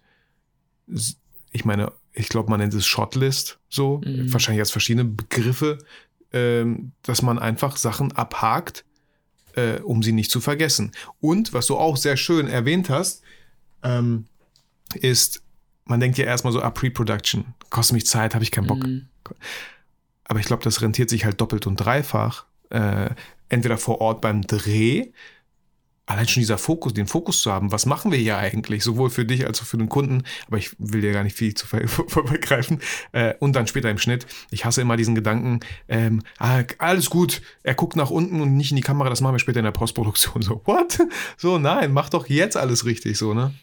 [1.51, 4.31] ich meine, ich glaube, man nennt es Shotlist so, mhm.
[4.31, 5.79] wahrscheinlich als verschiedene Begriffe,
[6.31, 8.85] ähm, dass man einfach Sachen abhakt,
[9.55, 10.91] äh, um sie nicht zu vergessen.
[11.19, 13.23] Und was du auch sehr schön erwähnt hast,
[13.83, 14.25] ähm,
[14.95, 15.41] ist,
[15.85, 18.85] man denkt ja erstmal so, ah, Pre-Production, kostet mich Zeit, habe ich keinen Bock.
[18.85, 19.07] Mhm.
[20.33, 22.45] Aber ich glaube, das rentiert sich halt doppelt und dreifach.
[22.71, 23.11] Äh,
[23.49, 25.11] entweder vor Ort beim Dreh,
[26.07, 29.25] allein schon dieser Fokus, den Fokus zu haben, was machen wir hier eigentlich, sowohl für
[29.25, 32.79] dich als auch für den Kunden, aber ich will dir gar nicht viel zu vorweggreifen,
[33.11, 34.25] äh, und dann später im Schnitt.
[34.49, 38.71] Ich hasse immer diesen Gedanken, ähm, ah, alles gut, er guckt nach unten und nicht
[38.71, 40.41] in die Kamera, das machen wir später in der Postproduktion.
[40.41, 40.97] So, what?
[41.37, 43.53] So, nein, mach doch jetzt alles richtig, so, ne?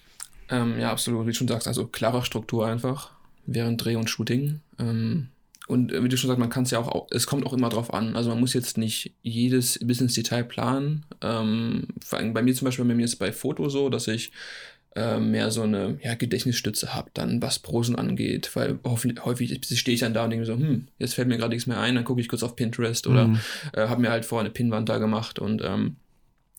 [0.50, 3.10] Ähm, ja, absolut, wie du schon sagst, also klare Struktur einfach
[3.44, 4.60] während Dreh und Shooting.
[4.78, 5.30] Ähm,
[5.70, 7.68] und äh, wie du schon sagst, man kann es ja auch, es kommt auch immer
[7.68, 8.16] drauf an.
[8.16, 11.06] Also man muss jetzt nicht jedes bis ins Detail planen.
[11.22, 14.08] Ähm, vor allem bei mir zum Beispiel, bei mir ist es bei Foto so, dass
[14.08, 14.32] ich
[14.96, 19.94] äh, mehr so eine ja, Gedächtnisstütze habe, dann was Prosen angeht, weil häufig, häufig stehe
[19.94, 22.04] ich dann da und denke so, hm, jetzt fällt mir gerade nichts mehr ein, dann
[22.04, 23.38] gucke ich kurz auf Pinterest oder mhm.
[23.72, 25.94] äh, habe mir halt vorher eine Pinwand da gemacht und ähm,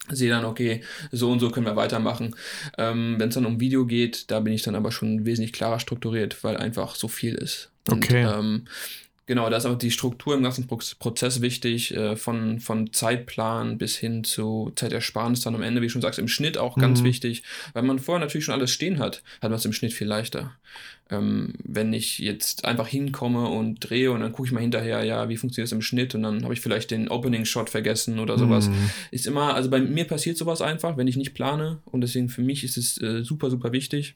[0.10, 2.36] sehe dann, okay, so und so können wir weitermachen.
[2.78, 5.80] Ähm, Wenn es dann um Video geht, da bin ich dann aber schon wesentlich klarer
[5.80, 7.72] strukturiert, weil einfach so viel ist.
[7.90, 8.26] Okay.
[8.26, 8.68] Und, ähm,
[9.32, 13.96] Genau, da ist auch die Struktur im ganzen Prozess wichtig, äh, von, von Zeitplan bis
[13.96, 17.06] hin zu Zeitersparnis dann am Ende, wie du schon sagst, im Schnitt auch ganz mhm.
[17.06, 20.08] wichtig, weil man vorher natürlich schon alles stehen hat, hat man es im Schnitt viel
[20.08, 20.52] leichter.
[21.10, 25.30] Ähm, wenn ich jetzt einfach hinkomme und drehe und dann gucke ich mal hinterher, ja,
[25.30, 28.68] wie funktioniert es im Schnitt und dann habe ich vielleicht den Opening-Shot vergessen oder sowas.
[28.68, 28.90] Mhm.
[29.12, 32.42] Ist immer, also bei mir passiert sowas einfach, wenn ich nicht plane und deswegen für
[32.42, 34.16] mich ist es äh, super, super wichtig.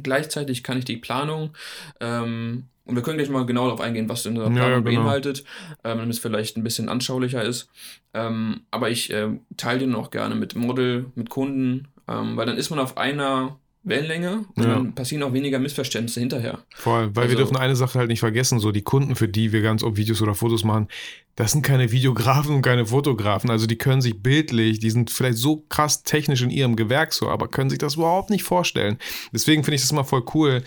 [0.00, 1.56] Gleichzeitig kann ich die Planung
[1.98, 4.80] ähm, und wir können gleich mal genau darauf eingehen, was in der Planung ja, ja,
[4.80, 5.02] genau.
[5.02, 5.44] beinhaltet,
[5.84, 7.68] ähm, damit es vielleicht ein bisschen anschaulicher ist.
[8.14, 12.56] Ähm, aber ich äh, teile den auch gerne mit Model, mit Kunden, ähm, weil dann
[12.56, 14.74] ist man auf einer Wellenlänge und ja.
[14.74, 16.60] dann passieren auch weniger Missverständnisse hinterher.
[16.74, 19.52] Voll, weil also, wir dürfen eine Sache halt nicht vergessen, so die Kunden, für die
[19.52, 20.88] wir ganz oft Videos oder Fotos machen,
[21.38, 23.48] das sind keine Videografen und keine Fotografen.
[23.48, 27.28] Also die können sich bildlich, die sind vielleicht so krass technisch in ihrem Gewerk so,
[27.28, 28.98] aber können sich das überhaupt nicht vorstellen.
[29.32, 30.64] Deswegen finde ich das mal voll cool.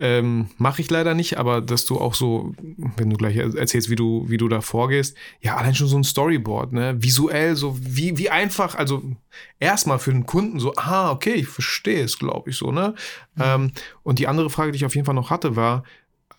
[0.00, 2.52] Ähm, Mache ich leider nicht, aber dass du auch so,
[2.96, 6.02] wenn du gleich erzählst, wie du, wie du da vorgehst, ja, allein schon so ein
[6.02, 7.00] Storyboard, ne?
[7.00, 9.04] Visuell, so wie, wie einfach, also
[9.60, 12.96] erstmal für den Kunden so, ah, okay, ich verstehe es, glaube ich, so, ne?
[13.36, 13.42] Mhm.
[13.44, 15.84] Ähm, und die andere Frage, die ich auf jeden Fall noch hatte, war,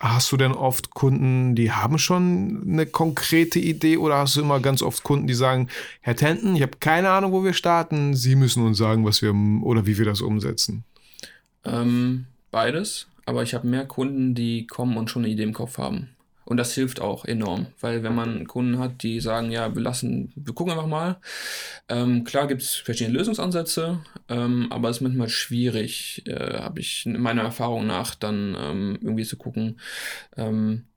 [0.02, 4.60] Hast du denn oft Kunden, die haben schon eine konkrete Idee oder hast du immer
[4.60, 5.68] ganz oft Kunden, die sagen,
[6.02, 9.32] Herr Tenten, ich habe keine Ahnung, wo wir starten, Sie müssen uns sagen, was wir
[9.64, 10.86] oder wie wir das umsetzen?
[11.66, 15.78] Ähm, beides, aber ich habe mehr Kunden, die kommen und schon eine Idee im Kopf
[15.78, 16.10] haben.
[16.52, 20.34] Und das hilft auch enorm, weil wenn man Kunden hat, die sagen, ja, wir lassen,
[20.36, 21.16] wir gucken einfach mal.
[21.88, 27.06] Ähm, klar gibt es verschiedene Lösungsansätze, ähm, aber es ist manchmal schwierig, äh, habe ich
[27.06, 29.80] in meiner Erfahrung nach, dann ähm, irgendwie zu gucken,
[30.36, 30.88] ähm,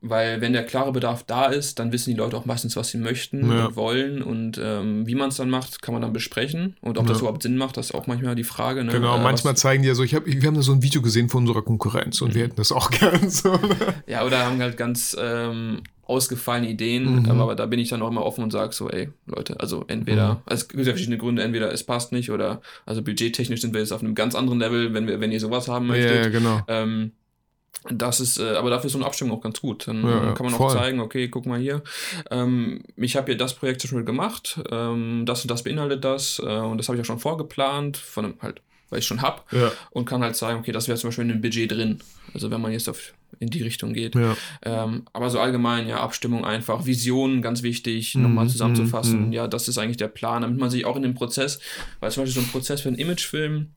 [0.00, 2.98] weil wenn der klare Bedarf da ist, dann wissen die Leute auch meistens, was sie
[2.98, 3.66] möchten ja.
[3.66, 7.06] und wollen und ähm, wie man es dann macht, kann man dann besprechen und ob
[7.06, 7.12] ja.
[7.12, 8.84] das überhaupt Sinn macht, das ist auch manchmal die Frage.
[8.84, 8.92] Ne?
[8.92, 11.02] Genau, äh, manchmal zeigen die ja so, ich hab, wir haben da so ein Video
[11.02, 12.34] gesehen von unserer Konkurrenz und mhm.
[12.34, 13.52] wir hätten das auch gern so.
[13.52, 13.76] Ne?
[14.06, 17.30] Ja, oder haben halt ganz ähm, ausgefallene Ideen, mhm.
[17.30, 20.34] aber da bin ich dann auch immer offen und sage so, ey, Leute, also entweder,
[20.34, 20.40] mhm.
[20.46, 23.80] also es gibt ja verschiedene Gründe, entweder es passt nicht oder also budgettechnisch sind wir
[23.80, 26.16] jetzt auf einem ganz anderen Level, wenn wir, wenn ihr sowas haben möchtet.
[26.16, 26.60] Ja, ja genau.
[26.68, 27.12] Ähm,
[27.90, 29.86] das ist, äh, aber dafür ist so eine Abstimmung auch ganz gut.
[29.88, 30.66] Dann ja, kann man voll.
[30.66, 31.82] auch zeigen, okay, guck mal hier.
[32.30, 36.40] Ähm, ich habe hier das Projekt zum Beispiel gemacht, ähm, das und das beinhaltet das
[36.44, 39.42] äh, und das habe ich auch schon vorgeplant, von einem, halt, weil ich schon habe
[39.52, 39.70] ja.
[39.90, 41.98] und kann halt sagen, okay, das wäre zum Beispiel in dem Budget drin.
[42.34, 44.14] Also wenn man jetzt auf, in die Richtung geht.
[44.14, 44.36] Ja.
[44.62, 48.22] Ähm, aber so allgemein, ja, Abstimmung einfach, Visionen ganz wichtig, mhm.
[48.22, 49.26] nochmal zusammenzufassen.
[49.26, 49.32] Mhm.
[49.32, 51.60] Ja, das ist eigentlich der Plan, damit man sich auch in dem Prozess,
[52.00, 53.68] weil zum Beispiel so ein Prozess für einen Imagefilm,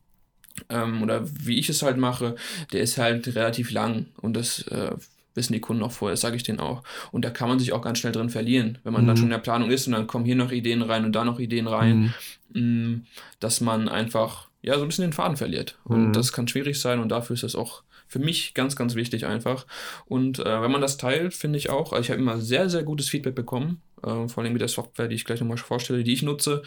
[0.70, 2.36] ähm, oder wie ich es halt mache,
[2.72, 4.92] der ist halt relativ lang und das äh,
[5.34, 6.84] wissen die Kunden auch vorher, das sage ich denen auch.
[7.12, 9.08] Und da kann man sich auch ganz schnell drin verlieren, wenn man mhm.
[9.08, 11.24] dann schon in der Planung ist und dann kommen hier noch Ideen rein und da
[11.24, 12.14] noch Ideen rein, mhm.
[12.54, 13.06] Mm,
[13.40, 15.80] dass man einfach ja so ein bisschen den Faden verliert.
[15.86, 16.14] Und mhm.
[16.14, 19.66] das kann schwierig sein und dafür ist das auch für mich ganz, ganz wichtig einfach.
[20.06, 22.84] Und äh, wenn man das teilt, finde ich auch, also ich habe immer sehr, sehr
[22.84, 26.12] gutes Feedback bekommen, äh, vor allem mit der Software, die ich gleich nochmal vorstelle, die
[26.12, 26.62] ich nutze.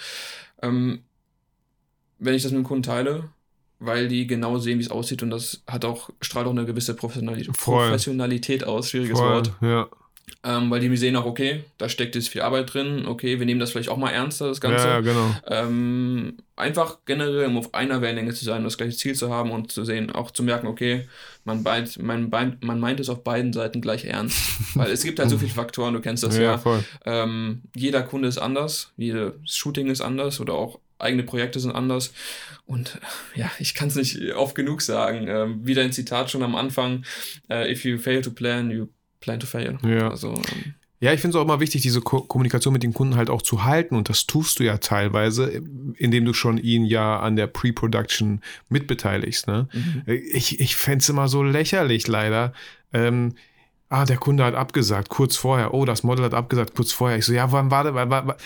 [0.62, 1.03] Ähm,
[2.18, 3.29] wenn ich das mit dem Kunden teile,
[3.78, 6.94] weil die genau sehen, wie es aussieht und das hat auch, strahlt auch eine gewisse
[6.94, 9.52] Professionalität, Professionalität aus, schwieriges Voll, Wort.
[9.60, 9.88] Ja.
[10.42, 13.46] Ähm, weil die mir sehen auch, okay, da steckt jetzt viel Arbeit drin, okay, wir
[13.46, 14.87] nehmen das vielleicht auch mal ernster, das Ganze.
[14.87, 15.34] Ja, genau.
[15.48, 19.72] Ähm, einfach generell, um auf einer Wellenlänge zu sein, das gleiche Ziel zu haben und
[19.72, 21.08] zu sehen, auch zu merken, okay,
[21.44, 24.38] man, beid, man, man meint es auf beiden Seiten gleich ernst.
[24.74, 26.42] Weil es gibt halt so viele Faktoren, du kennst das ja.
[26.42, 26.84] Ja, voll.
[27.04, 32.12] Ähm, jeder Kunde ist anders, jedes Shooting ist anders oder auch eigene Projekte sind anders.
[32.66, 32.98] Und
[33.37, 35.26] äh, ja, ich kann es nicht oft genug sagen.
[35.28, 37.04] Ähm, wieder ein Zitat schon am Anfang:
[37.50, 38.88] äh, If you fail to plan, you
[39.20, 39.78] plan to fail.
[39.83, 40.11] Ja.
[40.11, 43.16] Also, ähm, Ja, ich finde es auch immer wichtig, diese Ko Kommunikation mit den Kunden
[43.16, 43.94] halt auch zu halten.
[43.94, 45.62] Und das tust du ja teilweise,
[45.96, 49.46] indem du schon ihn ja an der Pre-Production mitbeteiligst.
[49.46, 49.68] Ne?
[50.07, 52.54] Ich, ich fände es immer so lächerlich, leider.
[52.94, 53.35] Ähm,
[53.90, 55.74] ah, der Kunde hat abgesagt, kurz vorher.
[55.74, 57.18] Oh, das Model hat abgesagt, kurz vorher.
[57.18, 58.37] Ich so, ja, wann war der?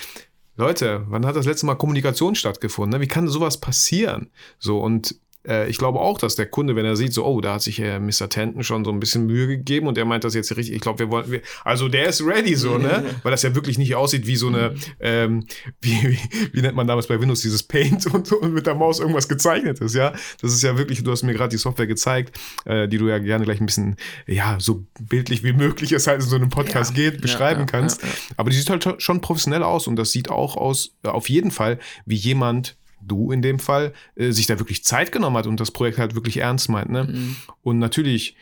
[0.58, 2.98] Leute, wann hat das letzte Mal Kommunikation stattgefunden?
[2.98, 3.00] Ne?
[3.00, 4.30] Wie kann sowas passieren?
[4.58, 5.14] So, und
[5.46, 7.80] äh, ich glaube auch, dass der Kunde, wenn er sieht, so, oh, da hat sich
[7.80, 8.28] äh, Mr.
[8.28, 11.00] Tanton schon so ein bisschen Mühe gegeben und er meint das jetzt richtig, ich glaube,
[11.00, 13.04] wir wollen, wir, also der ist ready so, ne?
[13.22, 15.46] Weil das ja wirklich nicht aussieht wie so eine, ähm,
[15.80, 16.18] wie, wie,
[16.52, 19.80] wie nennt man damals bei Windows dieses Paint und, und mit der Maus irgendwas gezeichnet
[19.80, 20.12] ist, ja?
[20.40, 23.18] Das ist ja wirklich, du hast mir gerade die Software gezeigt, äh, die du ja
[23.18, 23.96] gerne gleich ein bisschen,
[24.26, 27.66] ja, so bildlich wie möglich es halt in so einem Podcast Ja, geht, beschreiben ja,
[27.66, 28.02] ja, kannst.
[28.36, 31.50] Aber die sieht halt schon professionell aus und das sieht auch aus, äh, auf jeden
[31.50, 35.60] Fall, wie jemand, du in dem Fall, äh, sich da wirklich Zeit genommen hat und
[35.60, 36.90] das Projekt halt wirklich ernst meint.
[36.90, 37.04] Ne?
[37.04, 37.36] Mhm.
[37.62, 38.36] Und natürlich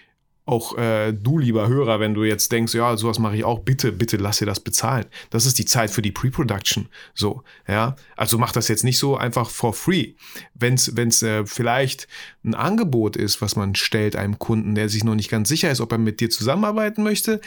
[0.47, 3.91] auch äh, du, lieber Hörer, wenn du jetzt denkst, ja, sowas mache ich auch, bitte,
[3.91, 5.05] bitte lass dir das bezahlen.
[5.31, 6.89] Das ist die Zeit für die Pre-Production.
[7.15, 7.97] So, ja.
[8.17, 10.13] Also mach das jetzt nicht so einfach for free.
[10.55, 12.07] Wenn es äh, vielleicht
[12.45, 15.81] ein Angebot ist, was man stellt einem Kunden, der sich noch nicht ganz sicher ist,
[15.81, 17.41] ob er mit dir zusammenarbeiten möchte,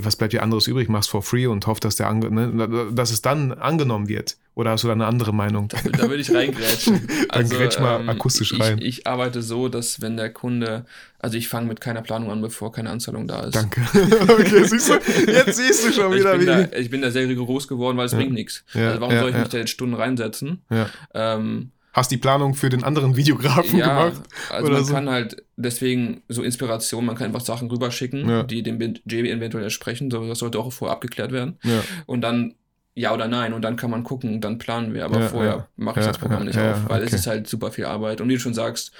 [0.00, 0.88] was bleibt dir anderes übrig?
[0.88, 4.36] Mach's for free und hofft, dass, der ange ne, dass es dann angenommen wird.
[4.54, 5.68] Oder hast du da eine andere Meinung?
[5.68, 7.08] Da würde ich reingrätschen.
[7.28, 8.78] Dann grätsch mal akustisch ich, rein.
[8.80, 10.86] Ich arbeite so, dass wenn der Kunde,
[11.18, 13.56] also ich fange mit keiner Planung an, bevor keine Anzahlung da ist.
[13.56, 13.80] Danke.
[14.28, 14.94] okay, siehst du,
[15.30, 16.46] jetzt siehst du schon Ich wieder, bin, wie.
[16.46, 18.62] da, ich bin da sehr rigoros geworden, weil es bringt nichts.
[18.74, 19.40] Ja, Also warum ja, soll ich ja.
[19.40, 20.62] mich da jetzt Stunden reinsetzen?
[20.70, 20.88] Ja.
[21.14, 24.22] Ähm, Hast die Planung für den anderen Videografen ja, gemacht?
[24.50, 24.92] also man so?
[24.92, 28.42] kann halt deswegen so Inspiration, man kann einfach Sachen rüberschicken, Ja.
[28.42, 30.10] die dem JB eventuell entsprechen.
[30.10, 31.56] So, das sollte auch vorher abgeklärt werden.
[31.62, 31.82] Ja.
[32.06, 32.54] Und dann
[32.96, 35.04] ja oder nein und dann kann man gucken, dann planen wir.
[35.04, 35.68] Aber Ja, vorher ja.
[35.76, 37.16] mache ich Ja, das Programm nicht auf, weil es okay.
[37.16, 38.20] ist halt super viel Arbeit.
[38.20, 38.92] Und wie du schon sagst,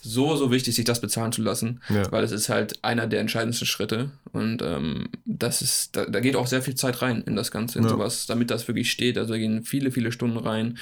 [0.00, 1.80] so, so wichtig, sich das bezahlen zu lassen,
[2.10, 4.10] weil es ist halt einer der entscheidendsten Schritte.
[4.32, 7.78] Und ähm, das ist, da, da geht auch sehr viel Zeit rein in das Ganze,
[7.80, 9.18] in sowas, damit das wirklich steht.
[9.18, 10.78] Also da gehen viele, viele Stunden rein.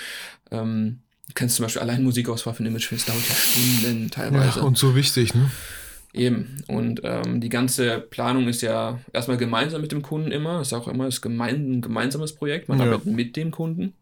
[0.50, 4.60] Ähm, du kennst zum Beispiel allein Musikauswahl von Imagefilms, dauert ja Stunden teilweise.
[4.60, 5.50] Ja, und so wichtig, ne?
[6.12, 6.62] Eben.
[6.66, 10.62] Und ähm, die ganze Planung ist ja erstmal gemeinsam mit dem Kunden immer.
[10.62, 12.68] Ist auch immer das gemein, ein gemeinsames Projekt.
[12.70, 12.86] Man Ja.
[12.86, 13.92] arbeitet mit dem Kunden.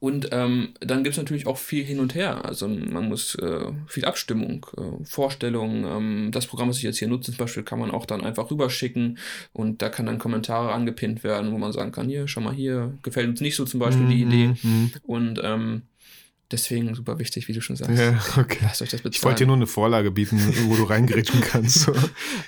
[0.00, 2.44] Und ähm, dann gibt es natürlich auch viel hin und her.
[2.44, 5.84] Also man muss äh, viel Abstimmung, äh, Vorstellungen.
[5.84, 8.50] Ähm, das Programm, was ich jetzt hier nutze, zum Beispiel, kann man auch dann einfach
[8.50, 9.18] rüberschicken
[9.52, 12.94] und da kann dann Kommentare angepinnt werden, wo man sagen kann, hier, schau mal hier,
[13.02, 14.54] gefällt uns nicht so zum Beispiel die Idee.
[14.60, 14.90] Mhm.
[15.04, 15.82] Und ähm,
[16.50, 17.98] deswegen super wichtig, wie du schon sagst.
[17.98, 18.58] Ja, okay.
[18.62, 19.12] Lasst euch das bezahlen.
[19.12, 21.80] Ich wollte dir nur eine Vorlage bieten, wo du reingrätschen kannst.
[21.80, 21.92] So.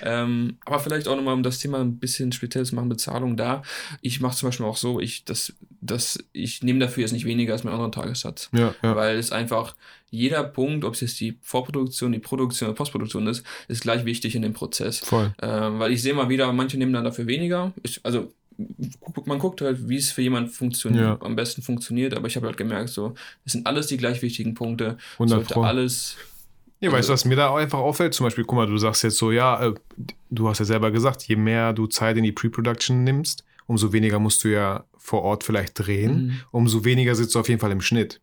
[0.01, 3.63] Ähm, aber vielleicht auch nochmal, um das Thema ein bisschen speziell zu machen, Bezahlung da.
[4.01, 7.53] Ich mache zum Beispiel auch so, ich, das, das, ich nehme dafür jetzt nicht weniger
[7.53, 8.49] als mein anderer Tagessatz.
[8.53, 8.95] Ja, ja.
[8.95, 9.75] Weil es einfach
[10.11, 14.35] jeder Punkt, ob es jetzt die Vorproduktion, die Produktion oder Postproduktion ist, ist gleich wichtig
[14.35, 14.99] in dem Prozess.
[14.99, 15.33] Voll.
[15.41, 17.73] Ähm, weil ich sehe mal wieder, manche nehmen dann dafür weniger.
[17.83, 18.33] Ich, also
[19.25, 21.17] man guckt halt, wie es für jemanden funktioniert, Ja.
[21.21, 23.13] am besten funktioniert, aber ich habe halt gemerkt, so,
[23.45, 24.97] es sind alles die gleich wichtigen Punkte.
[25.17, 25.61] 100 Sollte Pro.
[25.63, 26.17] alles
[26.81, 28.13] Ja, weißt du, was mir da auch einfach auffällt?
[28.13, 29.73] Zum Beispiel, guck mal, du sagst jetzt so, ja, äh,
[30.29, 34.17] du hast ja selber gesagt, je mehr du Zeit in die Pre-Production nimmst, umso weniger
[34.19, 36.41] musst du ja vor Ort vielleicht drehen, Mhm.
[36.51, 38.21] umso weniger sitzt du auf jeden Fall im Schnitt.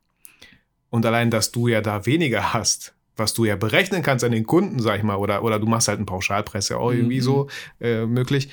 [0.90, 4.46] Und allein, dass du ja da weniger hast, was du ja berechnen kannst an den
[4.46, 7.22] Kunden, sag ich mal, oder, oder du machst halt einen Pauschalpreis ja auch irgendwie Mhm.
[7.22, 7.48] so
[7.80, 8.48] äh, möglich.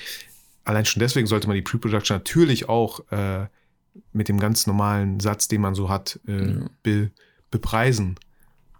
[0.65, 3.47] Allein schon deswegen sollte man die Pre-Production natürlich auch äh,
[4.11, 6.69] mit dem ganz normalen Satz, den man so hat, äh, Ja.
[6.83, 7.11] be,
[7.51, 8.15] bepreisen.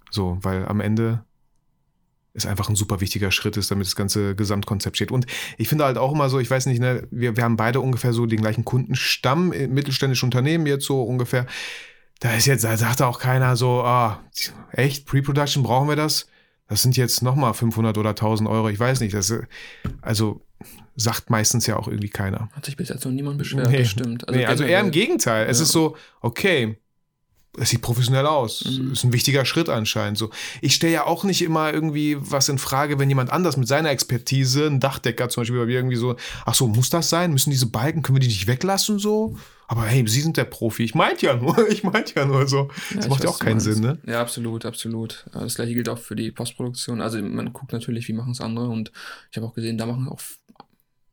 [0.10, 1.24] So, weil am Ende
[2.34, 5.12] ist einfach ein super wichtiger Schritt ist, damit das ganze Gesamtkonzept steht.
[5.12, 7.80] Und ich finde halt auch immer so, ich weiß nicht, ne, wir, wir haben beide
[7.80, 11.46] ungefähr so den gleichen Kundenstamm, äh, mittelständische Unternehmen jetzt so ungefähr.
[12.20, 14.24] Da ist jetzt, da sagt auch keiner so, ah,
[14.72, 16.28] echt, Pre-Production, brauchen wir das?
[16.68, 19.14] Das sind jetzt nochmal 500 oder 1000 Euro, ich weiß nicht.
[19.14, 19.44] Das, äh,
[20.02, 20.42] also
[20.96, 22.50] sagt meistens ja auch irgendwie keiner.
[22.54, 24.28] Hat sich bis jetzt noch niemand beschwert, das stimmt.
[24.28, 25.48] Also, nee, also eher im Gegenteil.
[25.50, 25.64] Es Ja.
[25.64, 26.78] ist so, okay,
[27.60, 28.66] es sieht professionell aus.
[28.66, 28.94] Mhm.
[28.94, 30.18] Ist ein wichtiger Schritt anscheinend.
[30.18, 33.68] So, ich stelle ja auch nicht immer irgendwie was in Frage, wenn jemand anders mit
[33.68, 37.32] seiner Expertise, ein Dachdecker zum Beispiel, bei mir irgendwie so, ach so, muss das sein?
[37.32, 39.38] Müssen diese Balken, können wir die nicht weglassen so?
[39.68, 40.84] Aber hey, Sie sind der Profi.
[40.84, 42.70] Ich meinte ja nur, ich meinte ja nur so.
[42.96, 43.60] Das ich macht ja auch keinen.
[43.60, 43.98] Sinn, ne?
[44.06, 45.26] Ja, absolut, absolut.
[45.32, 47.02] Das gleiche gilt auch für die Postproduktion.
[47.02, 48.92] Also man guckt natürlich, wie machen es andere und
[49.32, 50.20] ich habe auch gesehen, da machen auch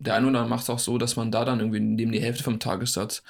[0.00, 2.20] der eine oder andere macht es auch so, dass man da dann irgendwie neben die
[2.20, 3.22] Hälfte vom Tagessatz,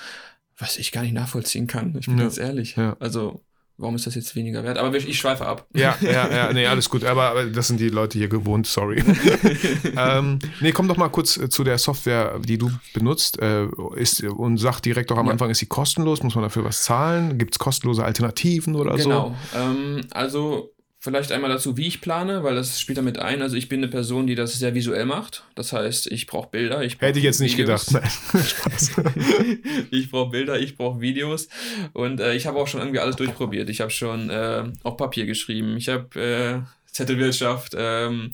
[0.59, 1.95] was ich gar nicht nachvollziehen kann.
[1.99, 2.25] Ich bin Ja.
[2.25, 2.77] ganz ehrlich.
[2.77, 2.97] Ja.
[3.01, 3.43] Also,
[3.77, 4.77] warum ist das jetzt weniger wert?
[4.79, 5.67] Aber ich schweife ab.
[5.75, 7.03] Ja, ja, ja, nee, alles gut.
[7.05, 9.03] Aber, aber das sind die Leute hier gewohnt, sorry.
[9.97, 13.41] ähm, nee, komm doch mal kurz äh, zu der Software, die du benutzt.
[13.41, 15.33] Äh, ist, und sag direkt auch am Ja.
[15.33, 16.23] Anfang, ist sie kostenlos?
[16.23, 17.39] Muss man dafür was zahlen?
[17.39, 19.35] Gibt es kostenlose Alternativen oder Genau.
[19.57, 23.41] Ähm, also vielleicht einmal dazu, wie ich plane, weil das spielt damit ein.
[23.43, 25.45] Also ich bin eine Person, die das sehr visuell macht.
[25.55, 26.85] Das heißt, ich brauche Bilder.
[26.85, 26.99] Ich so?
[27.01, 27.87] Hätte ich jetzt nicht Videos.
[27.87, 28.11] gedacht.
[29.91, 31.49] Ich brauche Bilder, ich brauche Videos
[31.93, 33.69] und äh, ich habe auch schon irgendwie alles durchprobiert.
[33.71, 38.33] Ich habe schon äh, auf Papier geschrieben, ich habe äh, Zettelwirtschaft, ähm,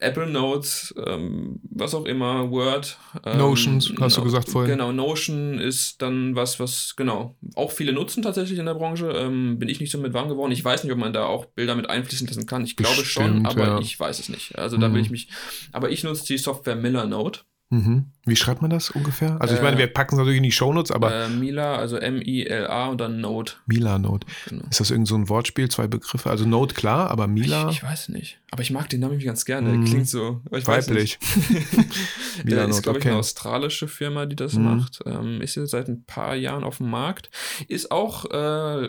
[0.00, 2.98] Apple Notes, ähm, was auch immer, Word.
[3.24, 4.70] Ähm, Notions, hast du gesagt vorhin.
[4.72, 9.10] Genau, Notion ist dann was, was, genau, auch viele nutzen tatsächlich in der Branche.
[9.10, 10.52] Ähm, bin ich nicht so mit warm geworden.
[10.52, 12.64] Ich weiß nicht, ob man da auch Bilder mit einfließen lassen kann.
[12.64, 13.78] Ich glaube schon, Bestimmt, aber ja.
[13.80, 14.56] ich weiß es nicht.
[14.58, 15.04] Also da will Mhm.
[15.04, 15.28] ich mich,
[15.72, 17.40] aber ich nutze die Software Miller Note.
[17.70, 18.06] Mhm.
[18.24, 19.38] Wie schreibt man das ungefähr?
[19.40, 21.96] Also ich Äh, meine, wir packen es natürlich in die Shownotes, aber äh, Mila, also
[21.98, 23.54] M-I-L-A und dann Note.
[23.66, 24.26] Mila-Note.
[24.48, 24.64] Genau.
[24.70, 26.30] Ist das irgend so ein Wortspiel, zwei Begriffe?
[26.30, 28.38] Also Note klar, aber Mila Ich, ich weiß nicht.
[28.50, 29.68] Aber ich mag den Namen ganz gerne.
[29.70, 29.84] Mhm.
[29.84, 30.40] Klingt so.
[30.50, 31.18] weiblich.
[32.44, 33.10] Mila äh, ist, Note, glaube ich, okay.
[33.10, 34.64] eine australische Firma, die das Mhm.
[34.64, 35.00] macht.
[35.04, 37.30] Ähm, ist jetzt seit ein paar Jahren auf dem Markt.
[37.68, 38.88] Ist auch, äh,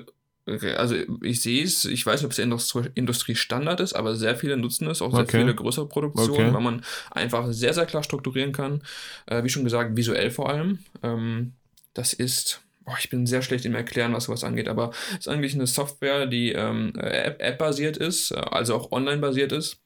[0.78, 4.58] also ich sehe es, ich weiß nicht, ob es Industrie, Industriestandard ist, aber sehr viele
[4.58, 5.42] nutzen es, auch sehr Okay.
[5.42, 6.54] viele größere Produktionen, Okay.
[6.54, 8.82] weil man einfach sehr, sehr klar strukturieren kann.
[9.28, 10.80] Äh, wie schon gesagt, visuell vor allem.
[11.04, 11.54] Ähm,
[11.94, 12.62] das ist.
[12.86, 15.68] Boah, ich bin sehr schlecht im Erklären, was sowas angeht, aber es ist eigentlich eine
[15.68, 19.78] Software, die ähm, App- App-basiert ist, äh, also auch online-basiert ist.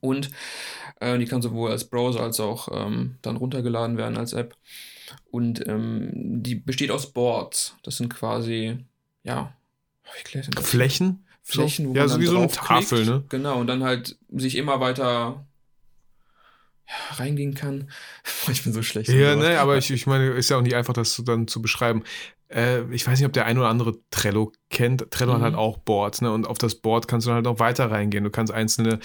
[0.00, 0.30] Und
[1.00, 4.56] äh, die kann sowohl als Browser als auch ähm, dann runtergeladen werden als App.
[5.30, 6.10] Und ähm,
[6.42, 7.74] die besteht aus Boards.
[7.82, 8.78] Das sind quasi,
[9.22, 9.54] ja,
[10.60, 11.24] Flächen?
[11.42, 11.90] Flächen, so?
[11.90, 12.48] wo Ja, man so wie so eine.
[12.48, 13.24] Tafel, ne?
[13.28, 15.46] Genau, und dann halt sich immer weiter
[16.86, 17.90] ja, reingehen kann.
[18.50, 19.08] Ich bin so schlecht.
[19.10, 22.02] Ja, ne, aber ich, ich meine, ist ja auch nicht einfach, das dann zu beschreiben.
[22.50, 25.10] Äh, ich weiß nicht, ob der ein oder andere Trello kennt.
[25.10, 25.44] Trello hat Mhm.
[25.44, 26.32] halt auch Boards, ne?
[26.32, 28.24] Und auf das Board kannst du dann halt noch weiter reingehen.
[28.24, 29.00] Du kannst einzelne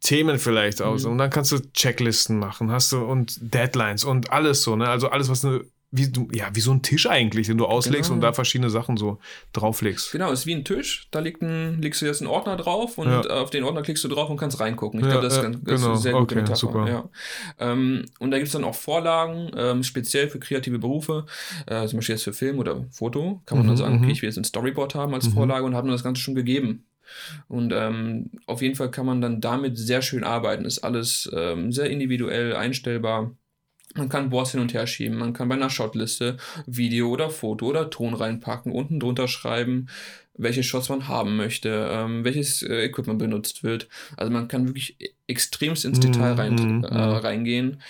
[0.00, 1.12] Themen vielleicht aus Mhm.
[1.12, 4.88] und dann kannst du Checklisten machen, hast du und Deadlines und alles so, ne?
[4.88, 5.64] Also alles, was eine,
[5.96, 8.16] wie ja, wie so ein Tisch eigentlich, den du auslegst Genau.
[8.16, 9.18] und da verschiedene Sachen so
[9.52, 10.10] drauflegst.
[10.10, 11.06] Genau, ist wie ein Tisch.
[11.12, 13.20] Da liegt ein, legst du jetzt einen Ordner drauf und Ja.
[13.20, 14.98] auf den Ordner klickst du drauf und kannst reingucken.
[15.00, 15.86] Ich Ja, glaube, das ist, ganz, genau.
[15.92, 16.88] eine sehr gute Okay, super.
[16.88, 17.08] Ja.
[17.60, 21.26] Ähm, und da gibt es dann auch Vorlagen, ähm, speziell für kreative Berufe,
[21.66, 24.10] äh, zum Beispiel jetzt für Film oder Foto, kann man Mhm, dann sagen, okay, mhm.
[24.10, 25.34] ich will jetzt ein Storyboard haben als Mhm.
[25.34, 26.86] Vorlage und haben das Ganze schon gegeben.
[27.48, 30.64] Und ähm, auf jeden Fall kann man dann damit sehr schön arbeiten.
[30.64, 33.30] Ist alles ähm, sehr individuell einstellbar.
[33.94, 37.66] Man kann Boards hin und her schieben, man kann bei einer Shotliste Video oder Foto
[37.66, 39.88] oder Ton reinpacken, unten drunter schreiben,
[40.36, 43.88] welche Shots man haben möchte, ähm, welches äh, Equipment benutzt wird.
[44.16, 46.92] Also man kann wirklich e- extremst ins Mhm, Detail rein, mhm, äh, mhm.
[46.92, 47.82] reingehen.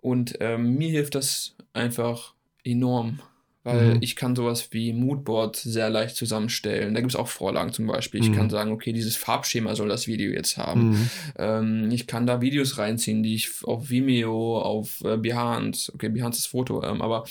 [0.00, 2.34] Und ähm, mir hilft das einfach
[2.64, 3.20] enorm,
[3.68, 3.98] weil Mhm.
[4.00, 6.94] ich kann sowas wie Moodboards sehr leicht zusammenstellen.
[6.94, 8.20] Da gibt es auch Vorlagen zum Beispiel.
[8.20, 8.34] Ich Mhm.
[8.34, 10.90] kann sagen, okay, dieses Farbschema soll das Video jetzt haben.
[10.90, 11.10] Mhm.
[11.36, 16.38] Ähm, ich kann da Videos reinziehen, die ich auf Vimeo, auf äh, Behance, okay, Behance
[16.38, 17.24] ist Foto, ähm, aber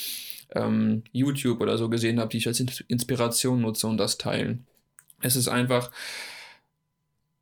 [0.55, 4.65] ähm, YouTube oder so gesehen habe, die ich als In- Inspiration nutze und das teilen.
[5.21, 5.91] Es ist einfach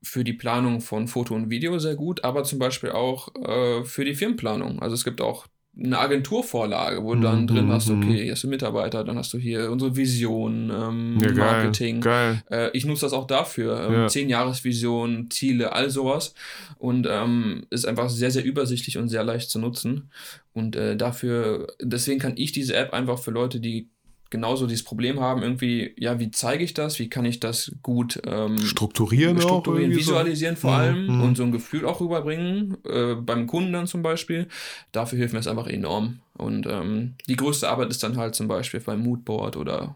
[0.02, 4.06] für die Planung von Foto und Video sehr gut, aber zum Beispiel auch äh, für
[4.06, 4.80] die Firmenplanung.
[4.82, 7.98] Also es gibt auch eine Agenturvorlage, wo du dann Mhm, drin hast, mhm.
[8.04, 11.36] okay, hier hast du Mitarbeiter, dann hast du hier unsere Vision, ähm, Ja, geil.
[11.38, 12.02] Marketing.
[12.02, 12.42] Geil.
[12.50, 13.86] Äh, ich nutze das auch dafür.
[13.88, 14.08] Ähm, Ja.
[14.08, 16.34] Zehn Jahresvision, Ziele, all sowas.
[16.78, 20.10] Und ähm, ist einfach sehr, sehr übersichtlich und sehr leicht zu nutzen.
[20.54, 23.90] Und äh, dafür, deswegen kann ich diese App einfach für Leute, die
[24.30, 27.00] genauso dieses Problem haben, irgendwie, ja, wie zeige ich das?
[27.00, 30.12] Wie kann ich das gut ähm, Strukturieren, strukturieren, irgendwie so.
[30.12, 31.22] visualisieren vor Mhm, allem mhm.
[31.22, 34.48] und so ein Gefühl auch rüberbringen, äh, beim Kunden dann zum Beispiel.
[34.92, 36.20] Dafür hilft mir das einfach enorm.
[36.38, 39.96] Und ähm, die größte Arbeit ist dann halt zum Beispiel beim Moodboard oder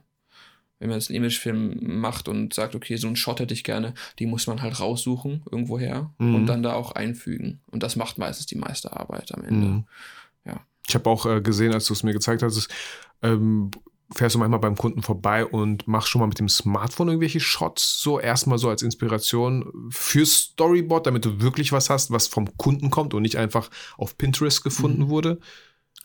[0.81, 3.93] wenn man jetzt einen Imagefilm macht und sagt, okay, so einen Shot hätte ich gerne,
[4.17, 6.35] die muss man halt raussuchen irgendwoher Mhm.
[6.35, 7.59] und dann da auch einfügen.
[7.69, 9.67] Und das macht meistens die meiste Arbeit am Ende.
[9.67, 9.83] Mhm.
[10.45, 10.61] Ja.
[10.87, 12.69] Ich habe auch äh, gesehen, als du es mir gezeigt hast,
[13.21, 13.71] ähm,
[14.15, 18.01] fährst du manchmal beim Kunden vorbei und machst schon mal mit dem Smartphone irgendwelche Shots,
[18.01, 22.89] so erstmal so als Inspiration fürs Storyboard, damit du wirklich was hast, was vom Kunden
[22.89, 25.09] kommt und nicht einfach auf Pinterest gefunden Mhm.
[25.09, 25.39] wurde.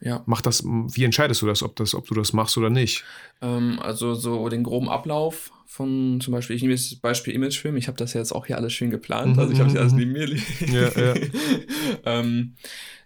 [0.01, 0.23] Ja.
[0.27, 3.05] Mach das, wie entscheidest du das, ob das, ob du das machst oder nicht?
[3.41, 7.77] Ähm, also so den groben Ablauf von zum Beispiel, ich nehme jetzt das Beispiel Imagefilm,
[7.77, 9.73] ich habe das ja jetzt auch hier alles schön geplant, Mhm, also ich habe mhm,
[9.73, 9.99] hier alles mhm.
[10.01, 10.73] neben mir liegen.
[10.75, 11.15] Ja, ja.
[12.05, 12.55] ähm,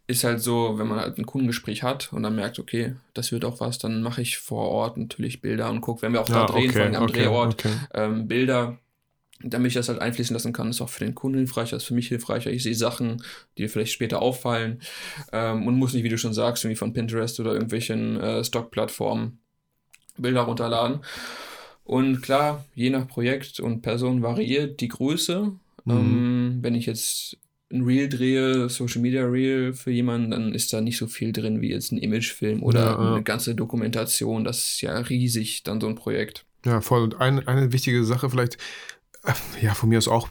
[0.09, 3.45] ist halt so, wenn man halt ein Kundengespräch hat und dann merkt, okay, das wird
[3.45, 6.47] auch was, dann mache ich vor Ort natürlich Bilder und gucke, wenn wir auch da
[6.47, 7.75] drehen, vor allem am Drehort, okay.
[7.95, 8.79] ähm, Bilder
[9.41, 11.95] damit ich das halt einfließen lassen kann, ist auch für den Kunden hilfreicher, ist für
[11.95, 12.51] mich hilfreicher.
[12.51, 13.23] Ich sehe Sachen,
[13.57, 14.81] die dir vielleicht später auffallen
[15.33, 19.39] ähm, und muss nicht, wie du schon sagst, irgendwie von Pinterest oder irgendwelchen äh, Stock-Plattformen
[20.17, 21.01] Bilder runterladen.
[21.85, 25.53] Und klar, je nach Projekt und Person variiert die Größe.
[25.85, 25.93] Mhm.
[25.93, 27.39] Ähm, wenn ich jetzt
[27.71, 31.61] ein Reel drehe, Social Media Reel für jemanden, dann ist da nicht so viel drin
[31.61, 34.45] wie jetzt ein Imagefilm oder ja, eine ganze Dokumentation.
[34.45, 36.45] Das ist ja riesig, dann so ein Projekt.
[36.65, 37.03] Ja, voll.
[37.03, 38.57] Und ein, eine wichtige Sache vielleicht,
[39.25, 40.29] äh, ja, von mir aus auch,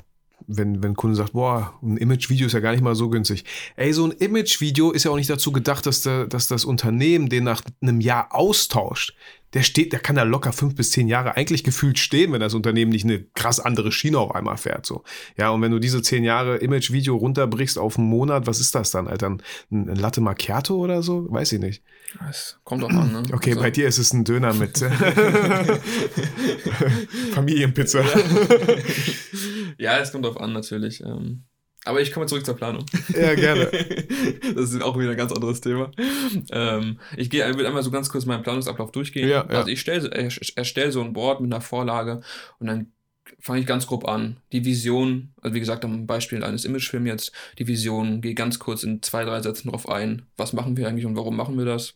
[0.48, 3.44] wenn, wenn ein Kunde sagt, boah, ein Image-Video ist ja gar nicht mal so günstig.
[3.76, 7.30] Ey, so ein Image-Video ist ja auch nicht dazu gedacht, dass, der, dass das Unternehmen
[7.30, 9.16] den nach einem Jahr austauscht
[9.54, 12.54] der steht, der kann da locker fünf bis zehn Jahre eigentlich gefühlt stehen, wenn das
[12.54, 14.86] Unternehmen nicht eine krass andere Schiene auf einmal fährt.
[14.86, 15.04] So.
[15.38, 18.92] Ja, und wenn du diese zehn Jahre Image-Video runterbrichst auf einen Monat, was ist das
[18.92, 19.28] dann, Alter?
[19.28, 19.42] Ein,
[19.72, 21.26] ein Latte Macchiato oder so?
[21.30, 21.84] Weiß ich nicht.
[22.30, 23.24] Es kommt auch an, ne?
[23.32, 23.62] Okay, also.
[23.62, 24.78] bei dir ist es ein Döner mit
[27.34, 28.02] Familienpizza.
[28.02, 28.08] Ja.
[29.78, 31.02] ja, es kommt drauf an, natürlich.
[31.02, 31.46] Ähm
[31.88, 32.86] aber ich komme zurück zur Planung.
[33.14, 33.66] Ja, gerne.
[34.56, 35.92] das ist auch wieder ein ganz anderes Thema.
[36.52, 39.28] Ähm, ich gehe, will einmal so ganz kurz meinen Planungsablauf durchgehen.
[39.28, 42.22] Ja, also ich stelle, erstelle so ein Board mit einer Vorlage
[42.60, 42.92] und dann
[43.40, 44.38] fange ich ganz grob an.
[44.52, 48.84] Die Vision, also wie gesagt, am Beispiel eines Imagefilms jetzt, die Vision, gehe ganz kurz
[48.84, 50.24] in zwei, drei Sätzen drauf ein.
[50.38, 51.96] Was machen wir eigentlich und warum machen wir das?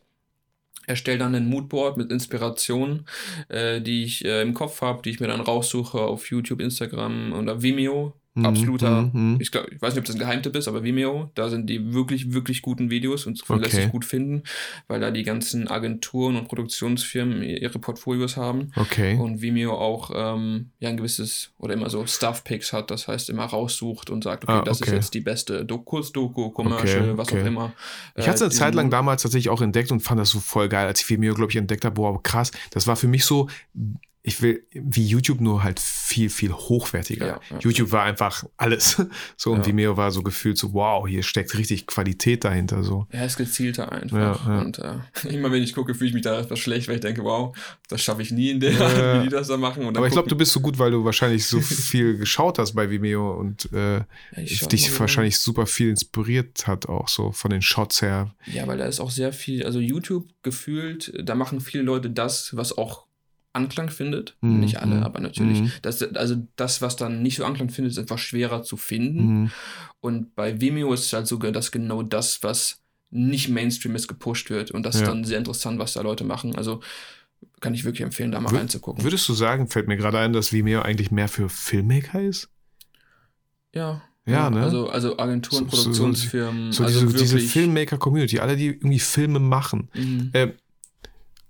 [0.87, 3.05] Erstelle dann ein Moodboard mit Inspirationen,
[3.49, 7.33] äh, die ich äh, im Kopf habe, die ich mir dann raussuche auf YouTube, Instagram
[7.33, 8.13] oder Vimeo.
[8.33, 11.31] Mhm, absoluter, mhm, ich, glaub, ich weiß nicht, ob das ein Geheimtipp ist, aber Vimeo,
[11.35, 13.59] da sind die wirklich, wirklich guten Videos und okay.
[13.59, 14.43] lässt sich gut finden,
[14.87, 18.71] weil da die ganzen Agenturen und Produktionsfirmen ihre Portfolios haben.
[18.77, 19.17] Okay.
[19.17, 23.43] Und Vimeo auch ähm, ja ein gewisses oder immer so Stuff-Picks hat, das heißt immer
[23.43, 27.33] raussucht und sagt, okay, ah, das ist jetzt die beste Do Kurzdoku, Commercial, okay, was
[27.33, 27.73] auch immer.
[28.15, 30.69] Ich hatte es eine Zeit lang damals tatsächlich auch entdeckt und fand das so voll
[30.69, 33.49] geil, als ich Vimeo, glaube ich, entdeckt habe, boah, krass, das war für mich so
[34.23, 37.25] ich will, wie YouTube nur halt viel, viel hochwertiger.
[37.25, 37.59] Ja, ja.
[37.59, 39.01] YouTube war einfach alles.
[39.37, 39.67] So, und ja.
[39.67, 43.07] Vimeo war so gefühlt so, wow, hier steckt richtig Qualität dahinter, so.
[43.11, 44.45] Ja, ist gezielter einfach.
[44.45, 44.95] Und äh,
[45.29, 47.55] immer wenn ich gucke, fühle ich mich da etwas schlecht, weil ich denke, wow,
[47.87, 49.85] das schaffe ich nie in der Art, wie die das da machen.
[49.85, 52.89] Aber ich glaube, du bist so gut, weil du wahrscheinlich so viel geschaut hast bei
[52.89, 54.01] Vimeo und äh,
[54.37, 58.35] dich wahrscheinlich super viel inspiriert hat, auch so von den Shots her.
[58.45, 62.55] Ja, weil da ist auch sehr viel, also YouTube gefühlt, da machen viele Leute das,
[62.55, 63.05] was auch
[63.53, 64.37] Anklang findet.
[64.41, 64.59] Mhm.
[64.59, 65.03] Nicht alle, mhm.
[65.03, 65.61] aber natürlich.
[65.61, 65.71] Mhm.
[65.81, 69.41] Das, also das, was dann nicht so Anklang findet, ist einfach schwerer zu finden.
[69.41, 69.51] Mhm.
[69.99, 74.49] Und bei Vimeo ist es halt sogar das genau das, was nicht Mainstream ist, gepusht
[74.49, 74.71] wird.
[74.71, 75.01] Und das ja.
[75.01, 76.55] ist dann sehr interessant, was da Leute machen.
[76.55, 76.81] Also
[77.59, 79.03] kann ich wirklich empfehlen, da mal Wür reinzugucken.
[79.03, 82.49] Würdest du sagen, fällt mir gerade ein, dass Vimeo eigentlich mehr für Filmmaker ist?
[83.73, 84.01] Ja.
[84.25, 84.61] Ja, ne?
[84.61, 86.71] Also, also Agenturen, so, Produktionsfirmen.
[86.71, 89.89] So, also diese, diese Filmmaker-Community, alle, die irgendwie Filme machen.
[89.95, 90.29] Mhm.
[90.33, 90.53] Äh,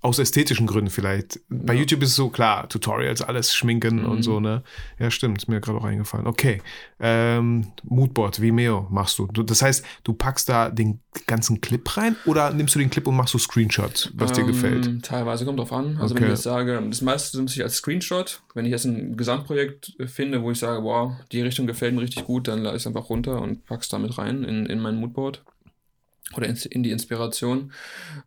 [0.01, 1.39] aus ästhetischen Gründen vielleicht.
[1.47, 1.81] Bei ja.
[1.81, 4.05] YouTube ist es so klar, Tutorials, alles schminken mhm.
[4.05, 4.63] und so, ne?
[4.97, 6.25] Ja, stimmt, ist mir gerade auch eingefallen.
[6.25, 6.59] Okay.
[6.99, 9.27] Ähm, Moodboard, Vimeo machst du.
[9.27, 13.15] Das heißt, du packst da den ganzen Clip rein oder nimmst du den Clip und
[13.15, 15.05] machst so Screenshots, was ähm, dir gefällt?
[15.05, 15.97] Teilweise kommt drauf an.
[15.99, 16.23] Also okay.
[16.23, 18.41] wenn ich jetzt sage, das meiste nimmt sich als Screenshot.
[18.55, 22.25] Wenn ich jetzt ein Gesamtprojekt finde, wo ich sage, wow, die Richtung gefällt mir richtig
[22.25, 25.43] gut, dann lade ich es einfach runter und pack's damit rein in, in mein Moodboard
[26.36, 27.71] oder in die Inspiration.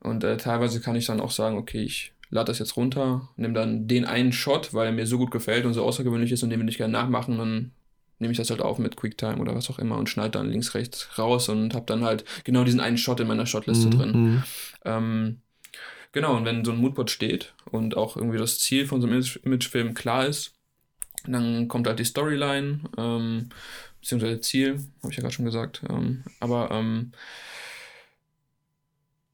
[0.00, 3.54] Und äh, teilweise kann ich dann auch sagen, okay, ich lade das jetzt runter, nehme
[3.54, 6.50] dann den einen Shot, weil er mir so gut gefällt und so außergewöhnlich ist und
[6.50, 7.70] den will ich gerne nachmachen, dann
[8.18, 10.74] nehme ich das halt auf mit QuickTime oder was auch immer und schneide dann links,
[10.74, 13.90] rechts raus und habe dann halt genau diesen einen Shot in meiner Shotliste mhm.
[13.90, 14.12] drin.
[14.12, 14.42] Mhm.
[14.84, 15.38] Ähm,
[16.12, 19.24] genau, und wenn so ein Moodboard steht und auch irgendwie das Ziel von so einem
[19.44, 20.54] Imagefilm klar ist,
[21.26, 23.48] dann kommt halt die Storyline, ähm,
[24.00, 25.82] beziehungsweise Ziel, habe ich ja gerade schon gesagt.
[25.88, 27.12] Ähm, aber ähm,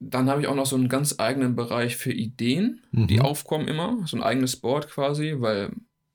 [0.01, 3.07] dann habe ich auch noch so einen ganz eigenen Bereich für Ideen, mhm.
[3.07, 3.99] die aufkommen immer.
[4.05, 5.71] So ein eigenes Board quasi, weil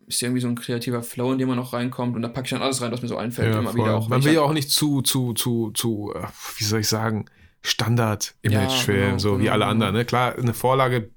[0.09, 2.51] ist irgendwie so ein kreativer Flow, in dem man noch reinkommt und da packe ich
[2.51, 3.53] dann alles rein, was mir so einfällt.
[3.53, 3.81] Ja, immer voll.
[3.81, 4.09] wieder auch.
[4.09, 6.23] Man will ja auch nicht zu, zu, zu, zu, äh,
[6.59, 7.27] wie soll ich sagen,
[7.63, 9.71] Standard-Image-Film, ja, genau, so genau, wie alle genau.
[9.71, 9.95] anderen.
[9.95, 10.05] Ne?
[10.05, 11.11] Klar, eine Vorlage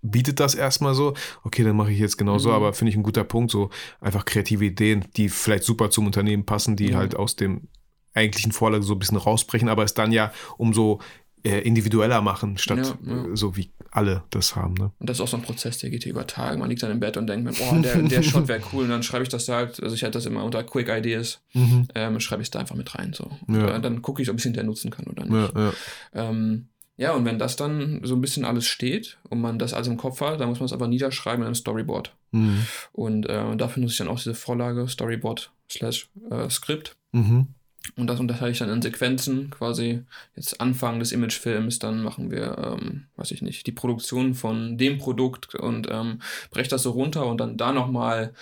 [0.00, 2.54] bietet das erstmal so, okay, dann mache ich jetzt genau so, mhm.
[2.54, 3.68] aber finde ich ein guter Punkt, so
[4.00, 6.96] einfach kreative Ideen, die vielleicht super zum Unternehmen passen, die mhm.
[6.96, 7.68] halt aus dem
[8.14, 11.00] eigentlichen Vorlage so ein bisschen rausbrechen, aber es dann ja umso
[11.48, 13.36] individueller machen, statt ja, ja.
[13.36, 14.74] so wie alle das haben.
[14.74, 14.90] Ne?
[14.98, 16.58] Und das ist auch so ein Prozess, der geht hier über Tage.
[16.58, 18.84] Man liegt dann im Bett und denkt, boah, der, der Shot wäre cool.
[18.84, 21.42] Und dann schreibe ich das da halt, also ich hätte das immer unter Quick Ideas,
[21.52, 21.88] mhm.
[21.94, 23.12] ähm, schreibe ich es da einfach mit rein.
[23.12, 23.30] So.
[23.48, 23.74] Ja.
[23.74, 25.54] Und dann gucke ich, ob ich es hinterher nutzen kann oder nicht.
[25.54, 25.72] Ja,
[26.14, 29.88] ähm, ja, und wenn das dann so ein bisschen alles steht und man das alles
[29.88, 32.14] im Kopf hat, dann muss man es einfach niederschreiben in einem Storyboard.
[32.30, 32.66] Mhm.
[32.92, 36.96] Und äh, dafür nutze ich dann auch diese Vorlage, Storyboard slash äh, Skript.
[37.12, 37.48] Mhm.
[37.96, 40.02] Und das unterteile ich dann in Sequenzen, quasi
[40.36, 44.98] jetzt Anfang des Imagefilms, dann machen wir, ähm, weiß ich nicht, die Produktion von dem
[44.98, 46.20] Produkt und ähm,
[46.50, 48.34] breche das so runter und dann da nochmal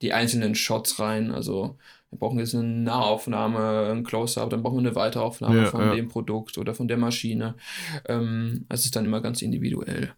[0.00, 1.32] die einzelnen Shots rein.
[1.32, 1.76] Also
[2.10, 5.94] wir brauchen jetzt eine Nahaufnahme, ein Close-Up, dann brauchen wir eine Weiteraufnahme Ja, von ja.
[5.94, 7.54] dem Produkt oder von der Maschine.
[8.06, 10.12] Ähm, es ist dann immer ganz individuell.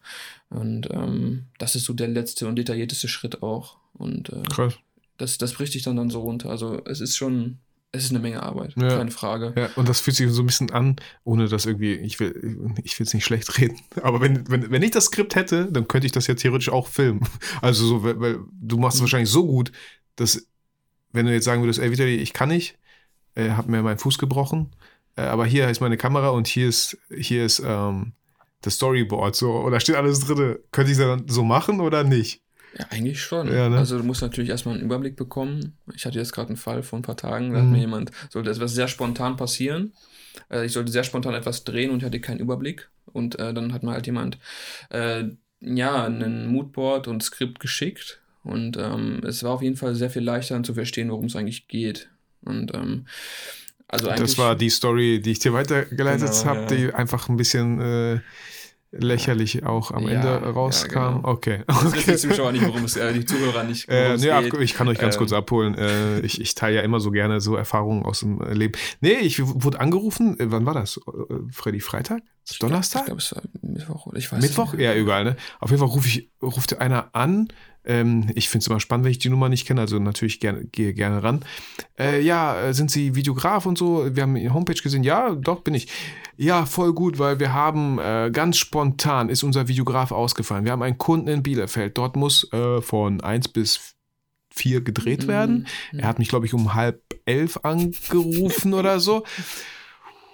[0.50, 3.78] Und ähm, das ist so der letzte und detaillierteste Schritt auch.
[3.94, 4.74] Und äh, Krass.
[5.16, 6.50] das, das bricht dich dann, dann so runter.
[6.50, 7.58] Also es ist schon,
[7.92, 8.88] es ist eine Menge Arbeit, Ja.
[8.98, 9.52] keine Frage.
[9.56, 12.98] Ja, und das fühlt sich so ein bisschen an, ohne dass irgendwie, ich will, ich
[12.98, 16.06] will es nicht schlecht reden, aber wenn, wenn, wenn ich das Skript hätte, dann könnte
[16.06, 17.26] ich das ja theoretisch auch filmen.
[17.62, 19.72] Also so, weil, weil du machst es wahrscheinlich so gut,
[20.16, 20.46] dass,
[21.12, 22.78] wenn du jetzt sagen würdest, ey Vitali, ich kann nicht,
[23.34, 24.70] äh, hab mir meinen Fuß gebrochen,
[25.16, 28.12] äh, aber hier ist meine Kamera und hier ist, hier ist ähm,
[28.62, 30.56] das Storyboard, so, und da steht alles drin.
[30.70, 32.42] Könnte ich das dann so machen oder nicht?
[32.78, 33.48] Ja, eigentlich schon.
[33.52, 33.78] Ja, ne?
[33.78, 35.76] Also du musst natürlich erstmal einen Überblick bekommen.
[35.94, 37.72] Ich hatte jetzt gerade einen Fall vor ein paar Tagen, da hat Mhm.
[37.72, 39.92] mir jemand, sollte etwas sehr spontan passieren.
[40.50, 42.88] Äh, ich sollte sehr spontan etwas drehen und hatte keinen Überblick.
[43.12, 44.38] Und äh, dann hat mir halt jemand
[44.90, 45.24] äh,
[45.60, 48.20] ja, einen Moodboard und Skript geschickt.
[48.44, 51.68] Und ähm, es war auf jeden Fall sehr viel leichter zu verstehen, worum es eigentlich
[51.68, 52.08] geht.
[52.42, 53.06] Und ähm,
[53.88, 54.30] also eigentlich.
[54.30, 56.66] Das war die Story, die ich dir weitergeleitet Genau, habe, ja.
[56.66, 58.20] die einfach ein bisschen äh,
[58.92, 60.88] lächerlich auch am Ja, Ende ja, rauskam.
[61.16, 61.20] genau.
[61.22, 61.62] Okay.
[61.66, 62.10] Das wissen okay.
[62.12, 65.14] die Zuschauer nicht, worum es, äh, die Zuhörer nicht, Äh, ab- ich kann euch ganz
[65.14, 65.74] Ähm, kurz abholen.
[65.76, 68.72] Äh, ich, ich teile ja immer so gerne so Erfahrungen aus dem äh, Leben.
[69.00, 70.38] Nee, ich wurde angerufen.
[70.40, 70.96] Äh, wann war das?
[70.98, 72.22] Äh, Freddy, Freitag?
[72.58, 73.02] Donnerstag?
[73.02, 74.74] Ich glaube, es war Mittwoch ich weiß Mittwoch?
[74.74, 75.36] Ja, egal, ne?
[75.60, 77.48] Auf jeden Fall rufe ich, rufte einer an.
[77.84, 80.64] Ähm, ich finde es immer spannend, wenn ich die Nummer nicht kenne, also natürlich gerne,
[80.66, 81.44] gehe gerne ran.
[81.98, 84.14] Äh, ja, äh, sind Sie Videograf und so?
[84.14, 85.02] Wir haben Ihre Homepage gesehen.
[85.02, 85.88] Ja, doch, bin ich.
[86.36, 90.64] Ja, voll gut, weil wir haben äh, ganz spontan ist unser Videograf ausgefallen.
[90.64, 91.96] Wir haben einen Kunden in Bielefeld.
[91.98, 93.94] Dort muss äh, von 1 bis
[94.52, 95.28] 4 gedreht Mhm.
[95.28, 95.66] werden.
[95.92, 99.24] Er hat mich, glaube ich, um halb elf angerufen oder so.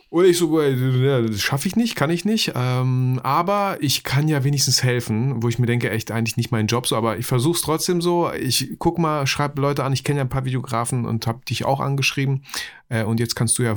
[0.09, 2.53] Und ich so, das schaffe ich nicht, kann ich nicht.
[2.55, 6.69] Ähm, aber ich kann ja wenigstens helfen, wo ich mir denke, echt eigentlich nicht mein
[6.69, 8.33] Job so, aber ich versuche es trotzdem so.
[8.33, 11.65] Ich guck mal, schreibe Leute an, ich kenne ja ein paar Videografen und habe dich
[11.65, 12.45] auch angeschrieben.
[12.89, 13.77] Äh, und jetzt kannst du ja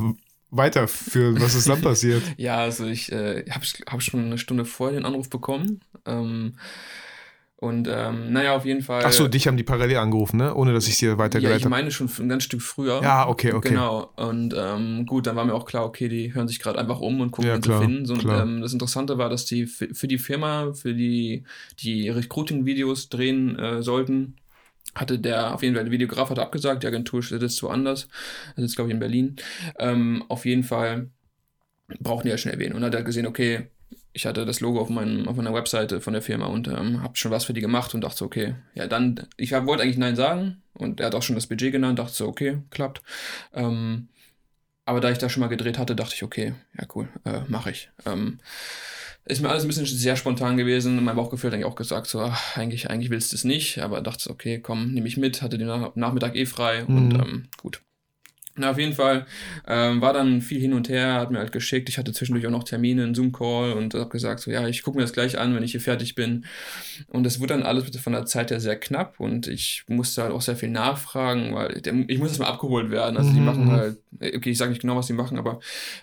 [0.51, 2.23] weiterführen, was ist dann passiert.
[2.37, 5.81] Ja, also ich äh, habe hab schon eine Stunde vorher den Anruf bekommen.
[6.05, 6.55] Ähm,
[7.61, 9.03] und ähm, naja, auf jeden Fall.
[9.03, 10.55] Ach so, dich haben die parallel angerufen, ne?
[10.55, 11.71] Ohne dass ich dir ja, weitergeleitet ich habe.
[11.71, 13.01] meine schon ein ganz Stück früher.
[13.03, 13.69] Ja, okay, okay.
[13.69, 14.13] Genau.
[14.15, 17.19] Und ähm, gut, dann war mir auch klar, okay, die hören sich gerade einfach um
[17.19, 18.05] und gucken, Ja, wen klar, sie finden.
[18.05, 21.43] So, und, ähm, das Interessante war, dass die für, für die Firma, für die,
[21.79, 24.37] die Recruiting-Videos drehen äh, sollten,
[24.95, 28.07] hatte der auf jeden Fall, der Videograf hat abgesagt, die Agentur sitzt woanders,
[28.55, 29.35] er sitzt, glaube ich, in Berlin.
[29.77, 31.09] Ähm, auf jeden Fall
[31.99, 32.71] brauchten die ja schnell wen.
[32.71, 33.67] Und hat er gesehen, okay,
[34.13, 37.15] ich hatte das Logo auf, meinem, auf meiner Webseite von der Firma und ähm, habe
[37.17, 40.15] schon was für die gemacht und dachte so, okay, ja dann, ich wollte eigentlich Nein
[40.15, 43.01] sagen und er hat auch schon das Budget genannt, dachte so, okay, klappt.
[43.53, 44.07] Ähm,
[44.85, 47.69] aber da ich da schon mal gedreht hatte, dachte ich, okay, ja cool, äh, mache
[47.71, 47.91] ich.
[48.07, 48.39] Ähm,
[49.25, 51.03] ist mir alles ein bisschen sehr spontan gewesen.
[51.03, 54.01] Mein Bauchgefühl hat eigentlich auch gesagt, so, ach, eigentlich, eigentlich willst du es nicht, aber
[54.01, 57.19] dachte so, okay, komm, nehme ich mit, hatte den Nach- Nachmittag eh frei und Mhm.
[57.19, 57.81] ähm, gut.
[58.59, 59.25] Na, auf jeden Fall
[59.67, 61.89] ähm, war dann viel hin und her, hat mir halt geschickt.
[61.89, 64.97] Ich hatte zwischendurch auch noch Termine, einen Zoom-Call und habe gesagt, so ja, ich gucke
[64.97, 66.45] mir das gleich an, wenn ich hier fertig bin.
[67.07, 70.31] Und es wurde dann alles von der Zeit her sehr knapp und ich musste halt
[70.31, 73.17] auch sehr viel nachfragen, weil ich muss erstmal abgeholt werden.
[73.17, 73.71] Also die Mhm, machen mhm.
[73.71, 75.59] halt, okay, ich sage nicht genau, was die machen, aber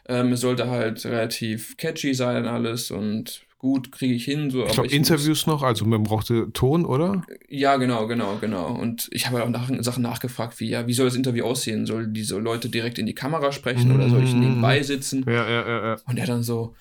[0.09, 4.51] ähm, es sollte halt relativ catchy sein alles und gut kriege ich hin.
[4.51, 7.23] So, Ich glaube, muss- Interviews noch, also man brauchte Ton, oder?
[7.49, 8.67] ja, genau, genau, genau.
[8.69, 11.87] Und ich habe halt auch nach, Sachen nachgefragt, wie, ja, wie soll das Interview aussehen?
[11.87, 14.41] Soll diese Leute direkt in die Kamera sprechen oder soll ich Mhm.
[14.41, 15.25] nebenbei sitzen?
[15.27, 15.97] Ja, ja, ja, ja.
[16.07, 16.75] Und er dann so,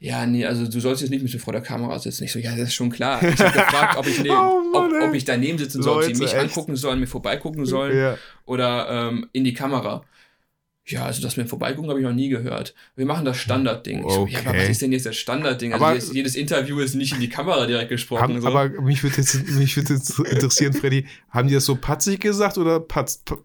[0.00, 2.24] ja, nee, also du sollst jetzt nicht mit mir vor der Kamera sitzen.
[2.24, 3.20] Ich so, ja, das ist schon klar.
[3.22, 6.02] Ich habe gefragt, ob ich, neben, Oh Mann, ob, ob ich daneben sitzen soll, ob
[6.04, 6.42] sie Leute, mich echt?
[6.56, 8.18] angucken sollen, mir vorbeigucken sollen ja.
[8.44, 10.04] oder ähm, in die Kamera.
[10.90, 12.74] Ja, also das mit dem Vorbeigucken habe ich noch nie gehört.
[12.96, 14.06] Wir machen das Standardding.
[14.06, 14.62] Ich so, ja, aber Okay.
[14.62, 15.72] was ist denn jetzt das Standardding?
[15.74, 18.22] Also Aber- jedes, jedes Interview ist nicht in die Kamera direkt gesprochen.
[18.22, 18.48] Haben, so.
[18.48, 22.56] Aber mich würde jetzt, mich würde jetzt interessieren, Freddy, haben die das so patzig gesagt
[22.58, 23.38] oder patz, pa-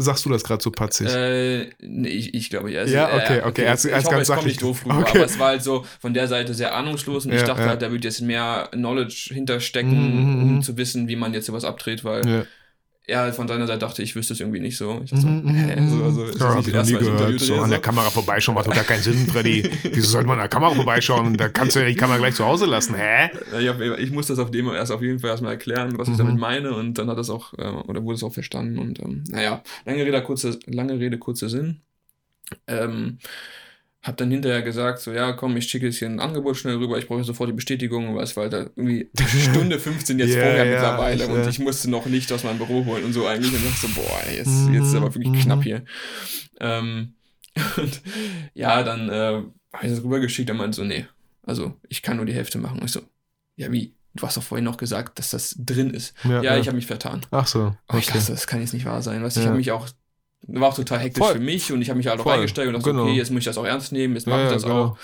[0.00, 1.08] sagst du das gerade so patzig?
[1.08, 2.80] Äh, nee, ich, ich glaube ja.
[2.80, 4.62] Also, Ja, okay, äh, okay, er ist- ich er ist hoffe, ganz es kommt nicht
[4.62, 5.18] doof rüber, Okay.
[5.18, 7.68] aber es war halt so von der Seite sehr ahnungslos und ich Ja, dachte ja.
[7.68, 10.62] halt, da würde jetzt mehr Knowledge hinterstecken, Mhm, mhm, um mhm.
[10.62, 12.44] zu wissen, wie man jetzt sowas abdreht, weil ja.
[13.08, 15.00] Er von seiner Seite dachte, ich wüsste es irgendwie nicht so.
[15.02, 16.98] Ich dachte so, Mhm, hä, so, also, ist ja, das nicht ich das erste ich
[17.00, 17.40] gehört.
[17.40, 17.80] So an der?
[17.80, 19.68] Kamera vorbeischauen macht doch gar keinen Sinn, Freddy.
[19.92, 21.36] Wieso soll man an der Kamera vorbeischauen?
[21.36, 23.30] Da kannst du ja die Kamera gleich zu Hause lassen, hä?
[23.52, 26.06] Ja, Ich, hab, ich muss das auf dem erst auf jeden Fall erstmal erklären, was
[26.08, 26.18] ich Mhm.
[26.18, 29.24] damit meine und dann hat das auch, äh, oder wurde es auch verstanden und ähm,
[29.30, 31.80] naja, lange Rede, kurze, lange Rede, kurzer Sinn.
[32.66, 33.18] Ähm,
[34.08, 36.98] hab dann hinterher gesagt, so ja, komm, ich schicke jetzt hier ein Angebot schnell rüber,
[36.98, 39.08] ich brauche sofort die Bestätigung, weil es war halt da irgendwie
[39.50, 41.48] Stunde 15 jetzt Ja, vorher ja, mittlerweile ich, und ja.
[41.48, 44.20] ich musste noch Licht aus meinem Büro holen und so eigentlich und dachte so, boah,
[44.34, 45.38] jetzt, Mhm, jetzt ist aber wirklich mhm.
[45.40, 45.84] knapp hier.
[46.60, 47.14] Ähm,
[47.76, 48.02] und
[48.54, 49.42] ja, dann äh,
[49.72, 51.06] habe ich das rübergeschickt, er meinte so, nee,
[51.42, 52.80] also ich kann nur die Hälfte machen.
[52.84, 53.00] Ich so,
[53.56, 53.94] ja wie?
[54.14, 56.12] du hast doch vorhin noch gesagt, dass das drin ist.
[56.24, 56.56] Ja, Ja, ja.
[56.58, 57.24] ich habe mich vertan.
[57.30, 57.76] Ach so.
[57.92, 58.18] Ich Okay.
[58.18, 59.22] dachte, das kann jetzt nicht wahr sein.
[59.22, 59.50] Weißt, du, Ich Ja.
[59.50, 59.88] habe mich auch,
[60.46, 61.34] war auch total hektisch Voll.
[61.34, 62.34] für mich und ich habe mich halt auch Voll.
[62.34, 63.04] reingesteigert und dachte, Genau.
[63.04, 64.84] okay, jetzt muss ich das auch ernst nehmen, jetzt mache Ja, ich das genau.
[64.84, 64.98] auch.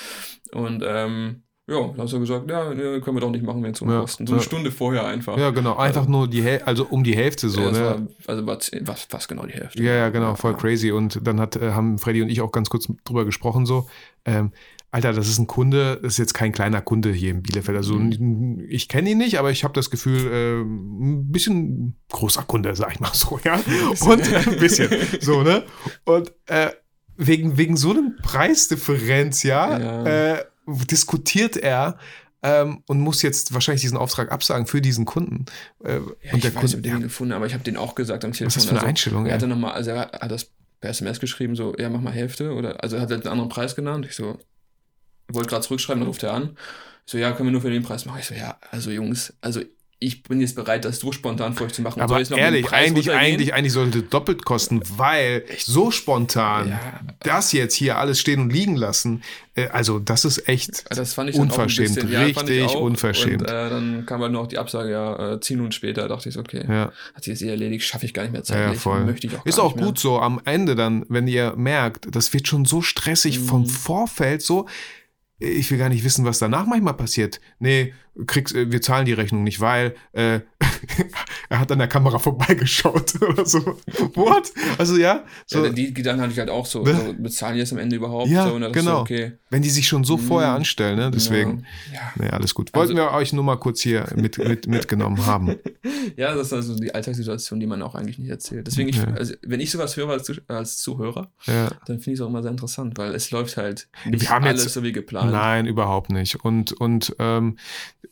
[0.53, 3.81] Und ähm, ja, dann hast du gesagt, ja, können wir doch nicht machen, wenn es
[3.81, 4.27] Ja, umkosten.
[4.27, 4.47] So eine ja.
[4.47, 5.39] Stunde vorher einfach.
[5.39, 5.77] Ja, genau.
[5.77, 7.81] Einfach nur die Hälfte, also um die Hälfte so, Ja, ne?
[7.81, 9.83] war, also war was, fast genau die Hälfte.
[9.83, 10.93] Ja, ja, genau, voll crazy.
[10.93, 13.89] Und dann hat, äh, haben Freddy und ich auch ganz kurz drüber gesprochen, so,
[14.27, 14.53] ähm,
[14.95, 17.77] Alter, das ist ein Kunde, das ist jetzt kein kleiner Kunde hier in Bielefeld.
[17.77, 18.65] Also Mhm.
[18.69, 22.93] ich kenne ihn nicht, aber ich habe das Gefühl, äh, ein bisschen großer Kunde, sag
[22.93, 23.61] ich mal so, ja.
[24.07, 24.89] Und ein bisschen.
[25.21, 25.65] So, ne?
[26.05, 26.71] Und äh,
[27.17, 30.05] wegen, wegen so einem Preisdifferenz, ja, Ja.
[30.37, 30.45] Äh,
[30.91, 31.99] diskutiert er.
[32.45, 35.47] Ähm, und muss jetzt wahrscheinlich diesen Auftrag absagen für diesen Kunden.
[35.83, 37.77] Äh, Ja, und ich der weiß, Kunde, ob den ja, gefunden, aber ich habe den
[37.79, 38.47] auch gesagt am Telefon.
[38.47, 39.27] was ist das für eine also, Einstellung?
[39.27, 42.13] Er hatte nochmal, also er hat, hat das per SMS geschrieben, so, ja, mach mal
[42.13, 42.53] Hälfte.
[42.53, 44.07] Oder, also er hat halt einen anderen Preis genannt.
[44.09, 44.39] Ich so,
[45.29, 46.57] wollte gerade zurückschreiben, dann ruft er an.
[47.07, 48.19] Ich so, ja, können wir nur für den Preis machen.
[48.21, 49.61] Ich so, ja, also Jungs, also
[50.01, 52.03] ich bin jetzt bereit, das so spontan für euch zu machen.
[52.03, 57.01] Aber ehrlich, eigentlich, eigentlich, eigentlich sollte doppelt kosten, weil so spontan Ja.
[57.21, 59.23] das jetzt hier alles stehen und liegen lassen,
[59.55, 62.81] äh, also das ist echt Das fand unverschämt, bisschen, ja, richtig auch.
[62.83, 63.43] unverschämt.
[63.43, 66.35] Und äh, dann kam halt noch die Absage, ja, äh, zehn Minuten später, dachte ich
[66.35, 68.63] so, okay, ja, hat sich jetzt eh erledigt, schaffe ich gar nicht mehr ja, ja,
[68.65, 68.81] zeitlich.
[68.83, 69.05] voll.
[69.05, 72.47] Möchte ich auch ist auch gut so am Ende dann, wenn ihr merkt, das wird
[72.49, 73.45] schon so stressig Mhm.
[73.45, 74.67] vom Vorfeld so.
[75.45, 77.41] Ich will gar nicht wissen, was danach manchmal passiert.
[77.59, 77.93] Nee,
[78.27, 80.41] kriegst, äh, wir zahlen die Rechnung nicht, weil äh,
[81.49, 83.59] er hat an der Kamera vorbeigeschaut oder so.
[84.15, 84.53] What?
[84.79, 86.95] Also ja, so, Ja, die Gedanken hatte ich halt auch so, Ne?
[86.95, 88.29] so bezahlen die das am Ende überhaupt?
[88.29, 88.97] Ja, so, genau.
[88.97, 90.57] So, okay, wenn die sich schon so vorher Mhm.
[90.57, 91.11] anstellen, ne?
[91.11, 91.65] Deswegen.
[91.93, 92.71] Ja, Nee, alles gut.
[92.75, 95.57] Wollten wir euch nur mal kurz hier mit, mit, mitgenommen haben.
[96.17, 98.67] ja, das ist also die Alltagssituation, die man auch eigentlich nicht erzählt.
[98.67, 99.05] Deswegen, ich, Ja.
[99.15, 101.69] also, wenn ich sowas höre als, als Zuhörer, Ja.
[101.87, 104.45] dann finde ich es auch immer sehr interessant, weil es läuft halt nicht Wir haben
[104.45, 105.33] alles jetzt- so wie geplant.
[105.33, 106.45] Nein, überhaupt nicht.
[106.45, 107.59] Und, und ähm,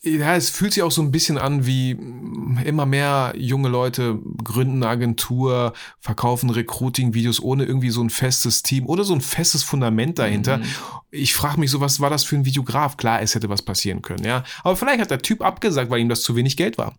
[0.03, 4.19] ja, es fühlt sich auch so ein bisschen an wie mm, immer mehr junge Leute
[4.43, 9.63] gründen eine Agentur, verkaufen Recruiting-Videos ohne irgendwie so ein festes Team oder so ein festes
[9.63, 10.59] Fundament dahinter.
[10.59, 10.65] Mhm.
[11.11, 12.97] Ich frage mich so, was war das für ein Videograf?
[12.97, 14.45] Klar, es hätte was passieren können, ja.
[14.63, 16.95] Aber vielleicht hat der Typ abgesagt, weil ihm das zu wenig Geld war.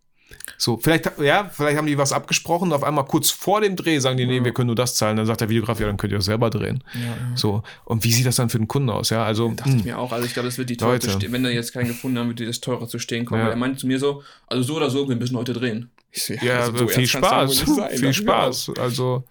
[0.57, 3.99] So, vielleicht, ja, vielleicht haben die was abgesprochen und auf einmal kurz vor dem Dreh
[3.99, 4.45] sagen die, nee, Ja.
[4.45, 5.17] wir können nur das zahlen.
[5.17, 6.83] Dann sagt der Videograf, ja, dann könnt ihr das selber drehen.
[6.93, 7.15] Ja, ja.
[7.35, 9.23] So, und wie sieht das dann für den Kunden aus, ja?
[9.23, 10.11] Also, Dachte ich mh, mir auch.
[10.11, 10.99] Also ich glaube, das wird die teurer.
[11.29, 13.41] Wenn er jetzt keinen gefunden haben, wird die das teurer zu stehen kommen.
[13.43, 15.89] Weil er meinte zu mir so, also so oder so, wir müssen heute drehen.
[16.11, 17.57] Ich so, ja, also so viel Spaß.
[17.65, 18.13] sein, viel ne?
[18.13, 18.71] Spaß.
[18.79, 19.23] Also,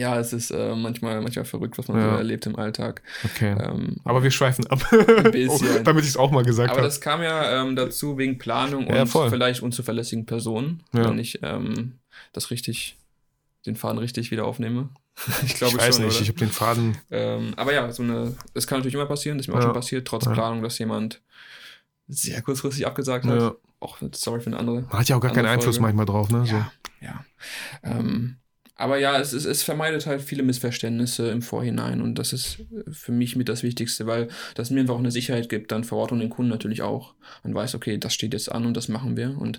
[0.00, 2.12] Ja, es ist äh, manchmal, manchmal verrückt, was man Ja.
[2.12, 3.02] so erlebt im Alltag.
[3.24, 3.54] okay.
[3.60, 4.80] Ähm, Aber wir schweifen ab.
[5.32, 5.84] bisschen.
[5.84, 6.86] Damit ich es auch mal gesagt aber habe.
[6.88, 9.28] das kam ja ähm, dazu wegen Planung Ja, und voll.
[9.28, 11.04] vielleicht unzuverlässigen Personen, Ja.
[11.10, 11.98] wenn ich ähm,
[12.32, 12.96] das richtig,
[13.66, 14.88] den Faden richtig wieder aufnehme.
[15.44, 16.06] ich glaube Ich weiß schon.
[16.06, 16.22] nicht, oder?
[16.22, 16.96] ich habe den Faden.
[17.10, 19.72] Ähm, aber ja, so eine, das kann natürlich immer passieren, das ist mir auch schon
[19.74, 20.24] passiert, trotz.
[20.24, 21.20] Planung, dass jemand
[22.08, 23.56] sehr kurzfristig abgesagt hat.
[23.80, 24.82] Auch sorry für eine andere.
[24.82, 25.94] Man hat ja auch gar keinen Andere Einfluss Folge.
[25.94, 26.44] manchmal drauf, ne?
[26.46, 26.54] So.
[26.54, 26.70] Ja,
[27.00, 27.24] ja.
[27.82, 28.36] Ähm,
[28.80, 33.12] aber ja, es, ist, es vermeidet halt viele Missverständnisse im Vorhinein und das ist für
[33.12, 36.12] mich mit das Wichtigste, weil das mir einfach auch eine Sicherheit gibt, dann vor Ort
[36.12, 37.14] und den Kunden natürlich auch.
[37.44, 39.36] Man weiß, okay, das steht jetzt an und das machen wir.
[39.38, 39.58] Und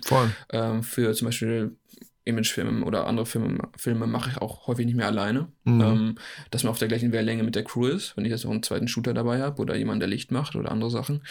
[0.52, 1.76] ähm, für zum Beispiel
[2.24, 5.48] Imagefilme oder andere Filme, Filme mache ich auch häufig nicht mehr alleine.
[5.64, 5.80] Mhm.
[5.80, 6.14] Ähm,
[6.50, 8.62] dass man auf der gleichen Wellenlänge mit der Crew ist, wenn ich jetzt noch einen
[8.62, 11.22] zweiten Shooter dabei habe oder jemand, der Licht macht oder andere Sachen,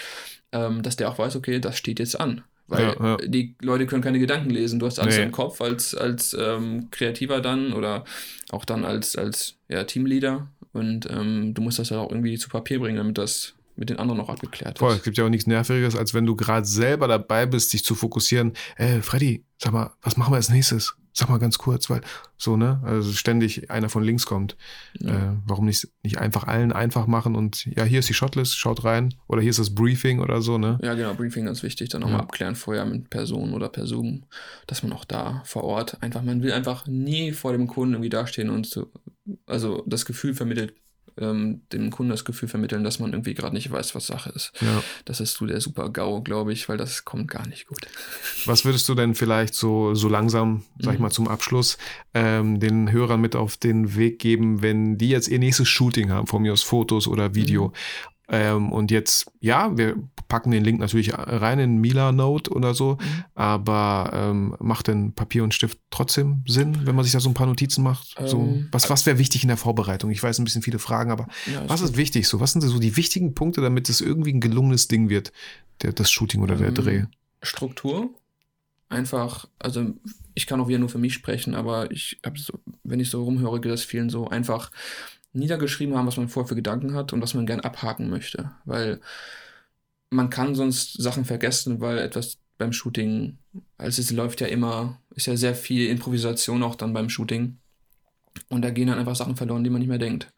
[0.52, 2.44] ähm, dass der auch weiß, okay, das steht jetzt an.
[2.72, 3.18] Weil Ja, ja.
[3.18, 4.80] die Leute können keine Gedanken lesen.
[4.80, 5.24] Du hast alles Nee.
[5.24, 8.06] im Kopf als, als ähm, Kreativer dann oder
[8.52, 10.48] auch dann als, als ja, Teamleader.
[10.74, 14.00] Und ähm, du musst das halt auch irgendwie zu Papier bringen, damit das mit den
[14.00, 14.92] anderen noch abgeklärt Voll.
[14.92, 15.04] Es ist.
[15.04, 18.54] gibt ja auch nichts Nerviges, als wenn du gerade selber dabei bist, dich zu fokussieren.
[18.78, 20.96] Äh, Freddy, sag mal, was machen wir als nächstes?
[21.14, 22.02] Sag mal ganz kurz, weil
[22.38, 22.82] so, ne?
[22.86, 24.56] Also ständig einer von links kommt.
[25.00, 25.10] Ja.
[25.10, 28.84] Äh, warum nicht, nicht einfach allen einfach machen und ja, hier ist die Shotlist, schaut
[28.86, 29.14] rein.
[29.28, 30.80] Oder hier ist das Briefing oder so, ne?
[30.82, 32.24] Ja, genau, Briefing ganz wichtig, dann nochmal Ja.
[32.24, 34.26] abklären vorher mit Personen oder Personen,
[34.68, 38.10] dass man auch da vor Ort einfach, man will einfach nie vor dem Kunden irgendwie
[38.10, 38.92] dastehen und so,
[39.46, 40.76] also das Gefühl vermittelt,
[41.18, 44.52] ähm, dem Kunden das Gefühl vermitteln, dass man irgendwie gerade nicht weiß, was Sache ist.
[44.62, 44.84] Ja.
[45.06, 47.82] Das ist so der super GAU, glaube ich, weil das kommt gar nicht gut.
[48.46, 51.04] Was würdest du denn vielleicht so, so langsam, sag ich Mhm.
[51.04, 51.78] mal, zum Abschluss
[52.14, 56.28] ähm, den Hörern mit auf den Weg geben, wenn die jetzt ihr nächstes Shooting haben,
[56.28, 57.68] von mir aus Fotos oder Video?
[57.70, 57.74] Mhm.
[58.34, 59.98] Ähm, und jetzt, ja, wir
[60.30, 63.24] packen den Link natürlich rein in Mila Note oder so, Mhm.
[63.36, 67.34] aber ähm, macht denn Papier und Stift trotzdem Sinn, wenn man sich da so ein
[67.34, 68.16] paar Notizen macht?
[68.26, 70.10] so, Ähm, was was wäre wichtig in der Vorbereitung?
[70.12, 72.28] Ich weiß ein bisschen viele Fragen, aber Ja, was ist wichtig?
[72.30, 75.34] So, was sind so die wichtigen Punkte, damit es irgendwie ein gelungenes Ding wird,
[75.82, 77.04] der, das Shooting oder der Ähm, Dreh?
[77.44, 78.12] Struktur.
[78.88, 79.94] Einfach, also
[80.34, 82.54] ich kann auch wieder nur für mich sprechen, aber ich habe so,
[82.84, 84.70] wenn ich so rumhöre, geht das vielen so einfach
[85.34, 88.52] niedergeschrieben haben, was man vorher für Gedanken hat und was man gern abhaken möchte.
[88.66, 89.02] Weil
[90.10, 93.38] man kann sonst Sachen vergessen, weil etwas beim Shooting.
[93.78, 97.58] Also es läuft ja immer, ist ja sehr viel Improvisation auch dann beim Shooting.
[98.50, 100.32] Und da gehen dann einfach Sachen verloren, die man nicht mehr denkt.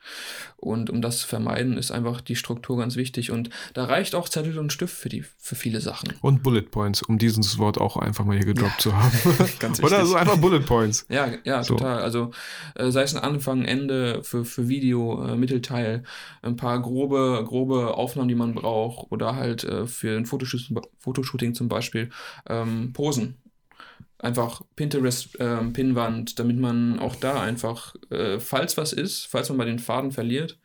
[0.58, 3.32] Und um das zu vermeiden, ist einfach die Struktur ganz wichtig.
[3.32, 6.14] Und da reicht auch Zettel und Stift für, die, für viele Sachen.
[6.22, 9.12] Und Bullet Points, um dieses Wort auch einfach mal hier gedroppt zu haben.
[9.60, 11.06] Ganz Oder so einfach Bullet Points.
[11.10, 11.76] Ja, ja, So.
[11.76, 12.02] total.
[12.02, 12.32] Also
[12.76, 16.04] äh, sei es ein Anfang, Ende für, für Video, äh, Mittelteil,
[16.44, 21.56] ein paar grobe, grobe Aufnahmen, die man braucht oder halt äh, für ein Fotoshooting, Fotoshooting
[21.56, 22.10] zum Beispiel
[22.48, 23.38] ähm, Posen.
[24.24, 29.58] Einfach Pinterest, ähm, Pinnwand, damit man auch da einfach, äh, falls was ist, falls man
[29.58, 30.58] mal den Faden verliert,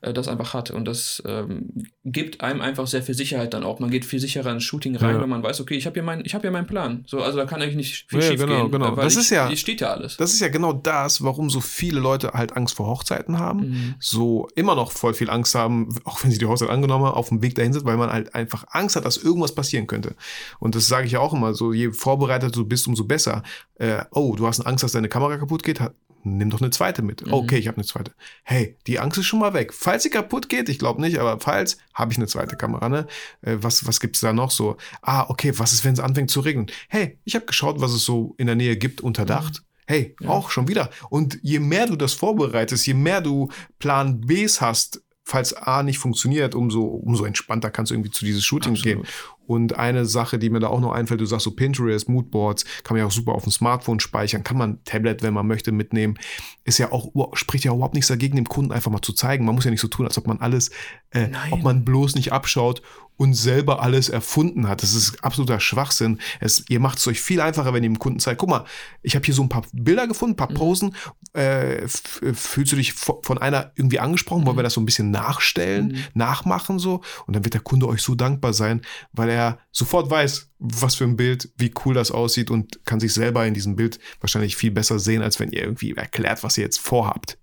[0.00, 0.72] äh, das einfach hat.
[0.72, 1.68] Und das ähm,
[2.04, 3.78] gibt einem einfach sehr viel Sicherheit dann auch.
[3.78, 5.20] Man geht viel sicherer ins Shooting rein, Ja.
[5.20, 7.04] weil man weiß, okay, ich habe hier, mein, ich hab hier meinen Plan.
[7.06, 8.72] So, also da kann eigentlich nicht viel Ja, schief genau, gehen.
[8.72, 8.92] genau.
[8.92, 10.16] äh, Weil Das ich, ist ja- hier steht ja alles.
[10.16, 13.68] Das ist ja genau das, warum so viele Leute halt Angst vor Hochzeiten haben.
[13.70, 13.94] Mhm.
[14.00, 17.28] So immer noch voll viel Angst haben, auch wenn sie die Hochzeit angenommen haben, auf
[17.28, 20.16] dem Weg dahin sind, weil man halt einfach Angst hat, dass irgendwas passieren könnte.
[20.58, 23.42] Und das sage ich ja auch immer, so je vorbereitet du bist, umso besser.
[23.74, 25.80] Äh, oh, du hast Angst, dass deine Kamera kaputt geht?
[26.24, 27.24] Nimm doch eine zweite mit.
[27.24, 27.32] Mhm.
[27.34, 28.12] Okay, ich habe eine zweite.
[28.42, 29.72] Hey, die Angst ist schon mal weg.
[29.72, 32.88] Falls sie kaputt geht, ich glaube nicht, aber falls, habe ich eine zweite Kamera.
[32.88, 33.06] Ne?
[33.42, 34.76] Äh, was was gibt's da noch so?
[35.02, 36.66] Ah, okay, was ist, wenn es anfängt zu regnen?
[36.88, 39.50] Hey, ich habe geschaut, was es so in der Nähe gibt unter Dach.
[39.86, 40.30] Hey, Ja.
[40.30, 40.90] auch schon wieder.
[41.10, 45.98] Und je mehr du das vorbereitest, je mehr du Plan Bs hast, falls A nicht
[45.98, 49.04] funktioniert, umso, umso entspannter kannst du irgendwie zu dieses Shooting Absolut.
[49.04, 49.12] gehen.
[49.46, 52.94] Und eine Sache, die mir da auch noch einfällt, du sagst so Pinterest, Moodboards, kann
[52.94, 56.18] man ja auch super auf dem Smartphone speichern, kann man Tablet, wenn man möchte, mitnehmen.
[56.64, 59.44] Ist ja auch, spricht ja überhaupt nichts dagegen, dem Kunden einfach mal zu zeigen.
[59.44, 60.70] Man muss ja nicht so tun, als ob man alles,
[61.10, 62.82] äh, ob man bloß nicht abschaut
[63.18, 64.82] und selber alles erfunden hat.
[64.82, 66.18] Das ist absoluter Schwachsinn.
[66.38, 68.64] Es, ihr macht es euch viel einfacher, wenn ihr dem Kunden zeigt, guck mal,
[69.00, 70.94] ich habe hier so ein paar Bilder gefunden, ein paar Posen.
[71.34, 74.44] Äh, f- äh, fühlst du dich vo- von einer irgendwie angesprochen?
[74.44, 77.00] Wollen wir das so ein bisschen nachstellen, nachmachen so?
[77.26, 78.82] Und dann wird der Kunde euch so dankbar sein,
[79.12, 79.35] weil er
[79.72, 83.54] sofort weiß, was für ein Bild, wie cool das aussieht und kann sich selber in
[83.54, 87.38] diesem Bild wahrscheinlich viel besser sehen, als wenn ihr irgendwie erklärt, was ihr jetzt vorhabt.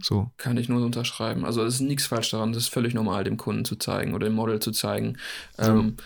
[0.00, 0.30] So.
[0.36, 1.44] Kann ich nur so unterschreiben.
[1.44, 4.26] Also es ist nichts falsch daran, das ist völlig normal, dem Kunden zu zeigen oder
[4.28, 5.16] dem Model zu zeigen.
[5.58, 5.96] Ähm,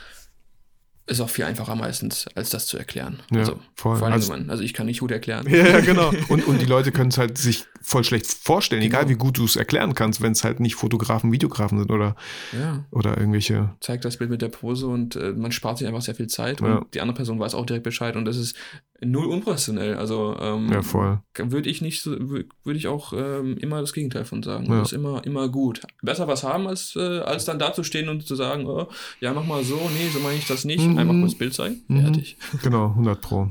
[1.07, 3.21] ist auch viel einfacher meistens, als das zu erklären.
[3.31, 3.97] Ja, also, voll.
[3.97, 5.47] Vor allem, Also- man, also ich kann nicht gut erklären.
[5.51, 6.11] Ja, ja, genau.
[6.29, 9.11] Und, und die Leute können es halt sich voll schlecht vorstellen, egal Genau.
[9.15, 12.17] wie gut du es erklären kannst, wenn es halt nicht Fotografen, Videografen sind oder,
[12.53, 12.85] Ja.
[12.91, 13.71] oder irgendwelche.
[13.81, 16.61] Zeigt das Bild mit der Pose und äh, man spart sich einfach sehr viel Zeit
[16.61, 16.79] Ja.
[16.79, 18.57] und die andere Person weiß auch direkt Bescheid und das ist
[19.01, 19.97] null unprofessionell.
[19.97, 21.21] Also ähm, Ja, voll.
[21.37, 24.67] würde ich nicht so, wür- würde ich auch ähm, immer das Gegenteil von sagen.
[24.67, 24.79] Ja.
[24.79, 25.81] Das ist immer, immer gut.
[26.03, 28.87] Besser was haben, als, äh, als dann dazustehen und zu sagen, oh,
[29.21, 30.87] ja, mach mal so, nee, so meine ich das nicht.
[30.87, 30.99] Mhm.
[30.99, 32.01] Einfach kurz Bild zeigen, Mhm.
[32.03, 32.37] fertig.
[32.63, 33.51] Genau, 100 Pro.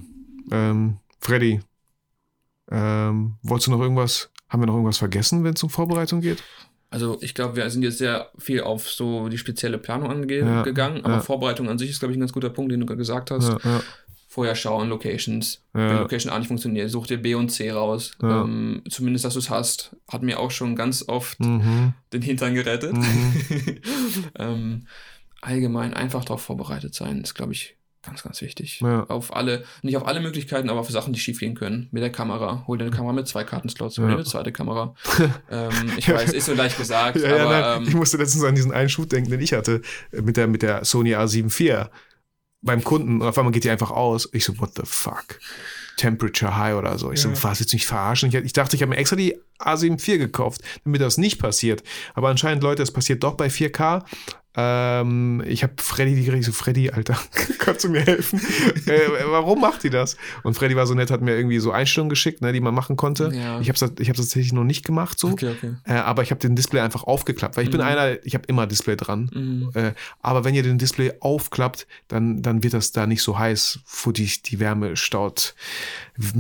[0.52, 1.60] Ähm, Freddy,
[2.72, 6.44] ähm, wolltest du noch irgendwas, haben wir noch irgendwas vergessen, wenn es um Vorbereitung geht?
[6.90, 11.06] Also ich glaube, wir sind jetzt sehr viel auf so die spezielle Planung angegangen, Ja,
[11.06, 11.22] aber ja.
[11.22, 13.48] Vorbereitung an sich ist, glaube ich, ein ganz guter Punkt, den du gerade gesagt hast.
[13.64, 13.82] Ja,
[14.28, 15.62] Vorher schauen, Locations.
[15.74, 18.14] Wenn Location A nicht funktioniert, such dir B und C raus.
[18.24, 19.94] Ähm, zumindest, dass du es hast.
[20.08, 21.94] Hat mir auch schon ganz oft mhm.
[22.14, 22.94] den Hintern gerettet.
[22.94, 23.78] Mhm.
[24.40, 24.88] ähm,
[25.42, 28.80] allgemein einfach darauf vorbereitet sein, ist, glaube ich, ganz, ganz wichtig.
[28.82, 29.04] Ja.
[29.04, 31.88] Auf alle, nicht auf alle Möglichkeiten, aber auf Sachen, die schiefgehen können.
[31.91, 32.64] Mit der Kamera.
[32.68, 34.18] Hol dir eine Kamera mit zwei Kartenslots, hol dir Ja.
[34.18, 34.95] eine zweite Kamera.
[35.52, 38.43] ähm, ich weiß, ist so leicht gesagt, Ja, ja, aber nein, ich ähm, musste letztens
[38.43, 39.82] an diesen einen Shoot denken, den ich hatte,
[40.12, 41.89] äh, mit der, mit der Sony A7 IV
[42.62, 44.30] beim Kunden und auf einmal geht die einfach aus.
[44.34, 45.39] Ich so, what the fuck?
[45.97, 47.12] Temperature High oder so.
[47.12, 48.30] Ich so, was jetzt nicht verarschen?
[48.30, 51.84] Ich, ich dachte, ich habe mir extra die A7 IV gekauft, damit das nicht passiert.
[52.14, 54.04] Aber anscheinend, Leute, es passiert doch bei 4K.
[54.58, 57.18] Ähm, ich habe Freddy die gekriegt, so Freddy, Alter,
[57.60, 58.41] kannst du mir helfen?
[58.86, 60.18] äh, warum macht die das?
[60.43, 62.97] Und Freddy war so nett, hat mir irgendwie so Einstellungen geschickt, ne, die man machen
[62.97, 63.32] konnte.
[63.34, 63.60] Ja.
[63.62, 65.30] Ich habe es ich hab's tatsächlich noch nicht gemacht so.
[65.30, 65.74] okay, okay.
[65.86, 67.88] Äh, aber ich habe den Display einfach aufgeklappt, weil ich bin Mhm.
[67.88, 69.30] einer, ich habe immer Display dran.
[69.34, 69.72] Mhm.
[69.74, 73.80] Äh, aber wenn ihr den Display aufklappt, dann, dann wird das da nicht so heiß,
[74.04, 75.56] wo die, die Wärme staut.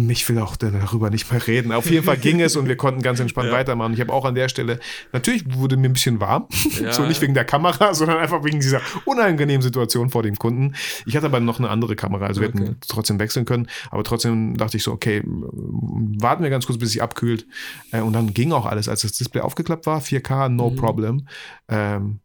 [0.09, 1.71] Ich will auch darüber nicht mehr reden.
[1.71, 3.53] Auf jeden Fall ging es und wir konnten ganz entspannt Ja.
[3.53, 3.93] weitermachen.
[3.93, 4.79] Ich habe auch an der Stelle,
[5.13, 6.47] natürlich wurde mir ein bisschen warm,
[6.79, 6.91] Ja.
[6.93, 10.75] so nicht wegen der Kamera, sondern einfach wegen dieser unangenehmen Situation vor dem Kunden.
[11.05, 12.59] Ich hatte aber noch eine andere Kamera, also wir Okay.
[12.65, 13.67] hätten trotzdem wechseln können.
[13.89, 17.45] Aber trotzdem dachte ich so, okay, warten wir ganz kurz, bis sich abkühlt.
[17.91, 20.75] Äh, und dann ging auch alles, als das Display aufgeklappt war, 4K, no Mhm.
[20.75, 21.27] problem.
[21.67, 22.19] Ähm,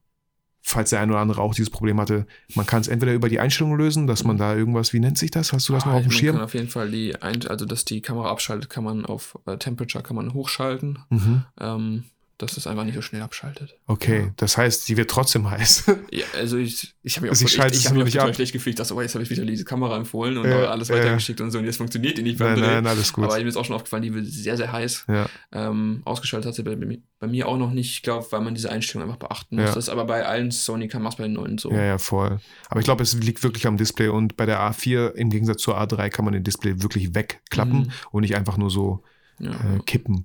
[0.63, 3.39] falls der eine oder andere auch dieses Problem hatte, man kann es entweder über die
[3.39, 5.53] Einstellungen lösen, dass man da irgendwas, wie nennt sich das?
[5.53, 6.35] Hast du das noch Ah, auf dem man Schirm?
[6.37, 9.59] kann auf jeden Fall die, ein also dass die Kamera abschaltet, kann man auf äh,
[9.59, 10.99] Temperature kann man hochschalten.
[11.11, 11.43] Mhm.
[11.61, 12.05] Ähm,
[12.39, 13.79] dass es einfach nicht so schnell abschaltet.
[13.87, 15.85] Okay, das heißt, sie wird trotzdem heiß.
[16.11, 18.19] Ja, also ich, ich habe mir auch, Sie voll- ich, ich hab nur mich nicht
[18.21, 18.35] auch total ab.
[18.37, 18.75] schlecht gefühlt.
[18.75, 20.97] Ich dachte, oh, jetzt habe ich wieder diese Kamera empfohlen und Ja, alles ja.
[20.97, 22.67] weitergeschickt und so und jetzt funktioniert die nicht beim nein, Dreh.
[22.75, 23.25] nein, alles gut.
[23.25, 25.07] Aber mir ist auch schon aufgefallen, die wird sehr, sehr heiß.
[25.09, 28.43] ja, Ähm, ausgeschaltet hat sie bei, mir- bei mir auch noch nicht, ich glaube, weil
[28.43, 29.65] man diese Einstellung einfach beachten muss.
[29.69, 29.75] Ja.
[29.75, 31.71] Das ist aber bei allen Sony-Kameras bei den neuen so.
[31.73, 32.39] ja, ja, voll.
[32.69, 35.81] Aber ich glaube, es liegt wirklich am Display und bei der A4 im Gegensatz zur
[35.81, 37.91] A3 kann man den Display wirklich wegklappen Mhm.
[38.11, 39.03] und nicht einfach nur so
[39.39, 39.53] Ja.
[39.53, 40.25] äh, kippen.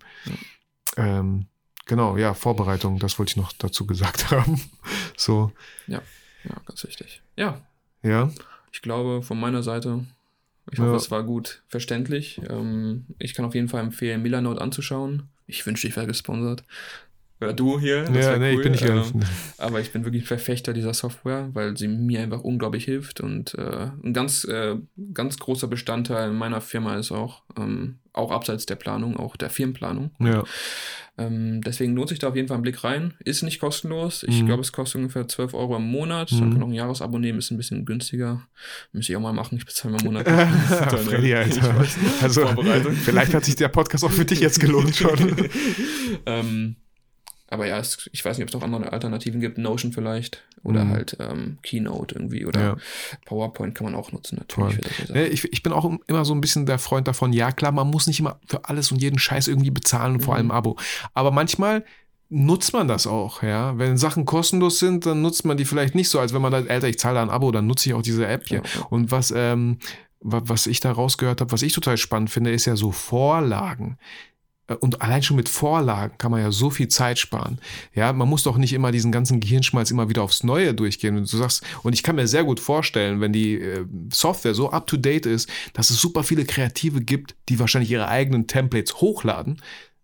[0.98, 1.46] Ähm,
[1.86, 4.62] genau, ja, Vorbereitung, das wollte ich noch dazu gesagt haben.
[5.18, 5.52] So,
[5.88, 6.02] ja,
[6.66, 7.22] ganz wichtig.
[7.36, 7.62] Ja,
[8.04, 8.32] ja,
[8.72, 10.06] ich glaube, von meiner Seite,
[10.72, 10.86] ich Ja.
[10.86, 12.42] hoffe, es war gut verständlich.
[12.50, 15.30] Ähm, ich kann auf jeden Fall empfehlen, Milanote anzuschauen.
[15.46, 16.64] Ich wünschte, ich wäre gesponsert.
[17.42, 18.04] Oder du hier.
[18.04, 18.58] das ja, nee, cool.
[18.58, 19.22] ich bin nicht Ähm,
[19.58, 23.88] Aber ich bin wirklich Verfechter dieser Software, weil sie mir einfach unglaublich hilft und äh,
[24.04, 24.76] ein ganz, äh,
[25.14, 30.12] ganz großer Bestandteil meiner Firma ist auch, ähm, auch abseits der Planung, auch der Firmenplanung.
[30.20, 30.44] ja,
[31.18, 33.14] Ähm, deswegen lohnt sich da auf jeden Fall ein Blick rein.
[33.20, 34.24] Ist nicht kostenlos.
[34.24, 34.46] Ich Mhm.
[34.48, 36.32] glaube, es kostet ungefähr 12 Euro im Monat.
[36.32, 36.40] Mhm.
[36.40, 38.42] Man kann auch ein Jahresabo nehmen, ist ein bisschen günstiger.
[38.94, 39.58] Müsste ich auch mal machen.
[39.58, 40.36] Ich bezahle mal monatlich.
[41.06, 41.86] Freddy, Alter.
[42.22, 42.48] Also,
[43.04, 45.50] vielleicht hat sich der Podcast auch für dich jetzt gelohnt schon.
[46.26, 46.76] ähm,
[47.52, 49.58] aber ja, es, ich weiß nicht, ob es noch andere Alternativen gibt.
[49.60, 50.44] Notion vielleicht.
[50.64, 50.90] Oder Mhm.
[50.92, 52.46] halt ähm, Keynote irgendwie.
[52.46, 52.78] Oder Ja.
[53.26, 54.80] PowerPoint kann man auch nutzen, natürlich.
[55.10, 57.90] Ne, ich, ich bin auch immer so ein bisschen der Freund davon, ja klar, man
[57.90, 60.38] muss nicht immer für alles und jeden Scheiß irgendwie bezahlen, vor Mhm.
[60.38, 60.78] allem ein Abo.
[61.14, 61.84] Aber manchmal
[62.30, 63.78] nutzt man das auch, ja.
[63.78, 66.70] Wenn Sachen kostenlos sind, dann nutzt man die vielleicht nicht so, als wenn man sagt,
[66.70, 68.60] Alter, ich zahle da ein Abo, dann nutze ich auch diese App hier.
[68.60, 68.86] Ja, ja.
[68.90, 69.80] Und was, ähm,
[70.22, 73.98] wa- was ich da rausgehört habe, was ich total spannend finde, ist ja so Vorlagen.
[74.72, 77.60] Äh, Und allein schon mit Vorlagen kann man ja so viel Zeit sparen.
[77.94, 81.18] Ja, man muss doch nicht immer diesen ganzen Gehirnschmalz immer wieder aufs Neue durchgehen.
[81.18, 84.72] Und du sagst, und ich kann mir sehr gut vorstellen, wenn die äh, Software so
[84.72, 88.96] up to date ist, dass es super viele Kreative gibt, die wahrscheinlich ihre eigenen Templates
[89.02, 89.62] hochladen.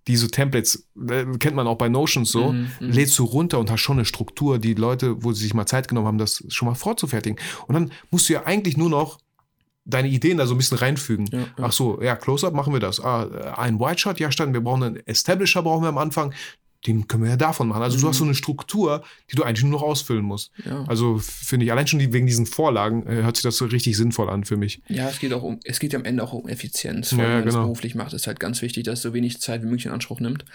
[0.08, 2.54] Diese Templates äh, kennt man auch bei Notions so.
[2.54, 2.92] Mhm, mhm.
[2.92, 5.88] Lädst du runter und hast schon eine Struktur, die Leute, wo sie sich mal Zeit
[5.90, 7.38] genommen haben, das schon mal vorzufertigen.
[7.68, 9.20] Und dann musst du ja eigentlich nur noch
[9.88, 11.28] deine Ideen da so ein bisschen reinfügen.
[11.32, 11.46] Ja, ja.
[11.62, 13.00] Ach so, ja, Close-Up machen wir das.
[13.00, 16.34] Ah, äh, ein White Shot, ja, stand, wir brauchen einen Establisher, brauchen wir am Anfang.
[16.86, 17.82] Den können wir ja davon machen.
[17.82, 18.10] Also du Mhm.
[18.10, 20.52] hast so eine Struktur, die du eigentlich nur noch ausfüllen musst.
[20.64, 20.84] Ja.
[20.88, 23.98] Also finde ich, allein schon die, wegen diesen Vorlagen äh, hört sich das so richtig
[23.98, 24.82] sinnvoll an für mich.
[24.88, 27.10] Ja, es geht auch um, es geht ja am Ende auch um Effizienz.
[27.10, 27.60] Vor Ja, allem, wenn man genau.
[27.62, 29.92] es beruflich macht, ist halt ganz wichtig, dass es so wenig Zeit wie möglich in
[29.92, 30.46] Anspruch nimmt.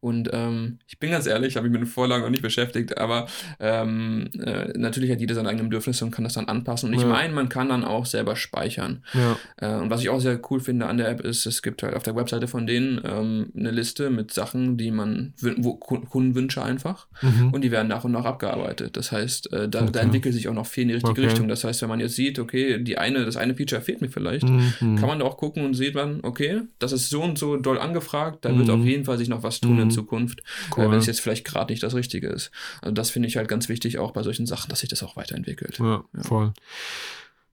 [0.00, 3.26] Und ähm, ich bin ganz ehrlich, habe mich mit den Vorlagen noch nicht beschäftigt, aber
[3.60, 6.88] ähm, äh, natürlich hat jeder seine eigenen Bedürfnisse und kann das dann anpassen.
[6.90, 7.08] Und ich Ja.
[7.08, 9.04] meine, man kann dann auch selber speichern.
[9.14, 11.82] Ja, Äh, und was ich auch sehr cool finde an der App ist, es gibt
[11.82, 17.06] halt auf der Webseite von denen ähm, eine Liste mit Sachen, die man, Kundenwünsche einfach.
[17.22, 17.52] mhm.
[17.52, 18.96] Und die werden nach und nach abgearbeitet.
[18.96, 19.92] Das heißt, äh, da, Okay.
[19.92, 21.26] da entwickelt sich auch noch viel in die richtige Okay.
[21.26, 21.48] Richtung.
[21.48, 24.44] Das heißt, wenn man jetzt sieht, okay, die eine, das eine Feature fehlt mir vielleicht,
[24.48, 24.96] Mhm.
[24.96, 27.78] kann man da auch gucken und sieht man, okay, das ist so und so doll
[27.78, 28.74] angefragt, da wird Mhm.
[28.80, 29.82] auf jeden Fall sich noch was tun Mhm.
[29.82, 30.42] in Zukunft,
[30.76, 30.84] Cool.
[30.84, 32.50] äh, wenn es jetzt vielleicht gerade nicht das Richtige ist.
[32.80, 35.16] Also das finde ich halt ganz wichtig, auch bei solchen Sachen, dass sich das auch
[35.16, 35.78] weiterentwickelt.
[35.78, 36.52] Ja, voll.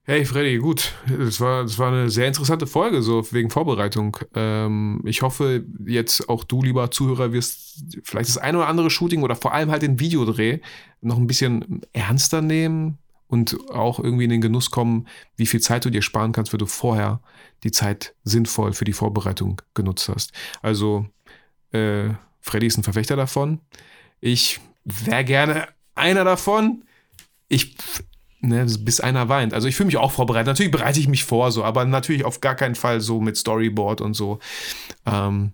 [0.09, 0.95] Hey Freddy, gut.
[1.07, 4.17] Das war, das war eine sehr interessante Folge, so wegen Vorbereitung.
[4.33, 9.21] Ähm, ich hoffe, jetzt auch du, lieber Zuhörer, wirst vielleicht das eine oder andere Shooting
[9.21, 10.61] oder vor allem halt den Videodreh
[11.01, 12.97] noch ein bisschen ernster nehmen
[13.27, 16.57] und auch irgendwie in den Genuss kommen, wie viel Zeit du dir sparen kannst, wenn
[16.57, 17.21] du vorher
[17.63, 20.31] die Zeit sinnvoll für die Vorbereitung genutzt hast.
[20.63, 21.05] Also,
[21.71, 22.09] äh,
[22.41, 23.59] Freddy ist ein Verfechter davon.
[24.21, 26.83] Ich wäre gerne einer davon.
[27.47, 27.75] Ich
[28.41, 29.53] ne, bis einer weint.
[29.53, 30.47] Also ich fühle mich auch vorbereitet.
[30.47, 34.01] Natürlich bereite ich mich vor, so, aber natürlich auf gar keinen Fall so mit Storyboard
[34.01, 34.39] und so.
[35.05, 35.53] Ähm,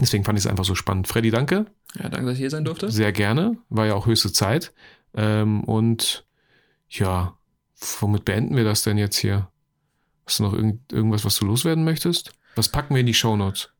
[0.00, 1.08] deswegen fand ich es einfach so spannend.
[1.08, 1.66] Freddy, danke.
[1.94, 2.90] Ja, danke, dass ich hier sein durfte.
[2.90, 3.56] Sehr gerne.
[3.68, 4.72] War ja auch höchste Zeit.
[5.14, 6.26] Ähm, und
[6.88, 7.36] ja,
[8.00, 9.48] womit beenden wir das denn jetzt hier?
[10.26, 12.32] Hast du noch irgend, irgendwas, was du loswerden möchtest?
[12.56, 13.70] Was packen wir in die Shownotes?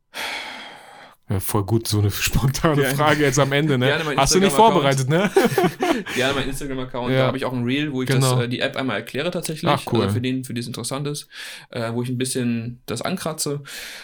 [1.29, 2.97] Ja, voll gut, so eine spontane Gerne.
[2.97, 3.99] Frage jetzt am Ende, ne?
[4.17, 5.29] Hast du nicht vorbereitet, ne?
[6.15, 7.19] Gerne mein Instagram-Account, Ja.
[7.19, 8.37] da habe ich auch ein Reel, wo ich Genau.
[8.37, 9.69] das, äh, die App einmal erkläre tatsächlich.
[9.69, 10.03] Ach, cool.
[10.03, 11.27] Also für den, für die es interessant ist.
[11.71, 13.63] Äh, wo ich ein bisschen das ankratze.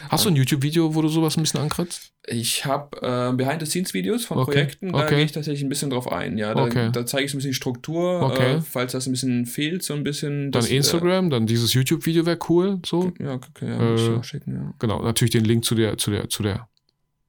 [0.08, 2.10] Hast du ein YouTube-Video, wo du sowas ein bisschen ankratzt?
[2.26, 5.16] Ich habe äh, Behind-the-Scenes-Videos von Okay, Projekten, da okay.
[5.16, 6.38] gehe ich tatsächlich ein bisschen drauf ein.
[6.38, 6.90] Ja, da, Okay.
[6.92, 8.54] da zeige ich so ein bisschen die Struktur, Okay.
[8.56, 10.50] äh, falls das ein bisschen fehlt, so ein bisschen.
[10.50, 13.12] Dann das, Instagram, dann dieses YouTube-Video wäre cool, so.
[13.20, 14.74] Äh, ja, okay, ja, Äh, muss ich auch schicken, ja.
[14.80, 16.68] Genau, natürlich den Link zu der, zu der, zu der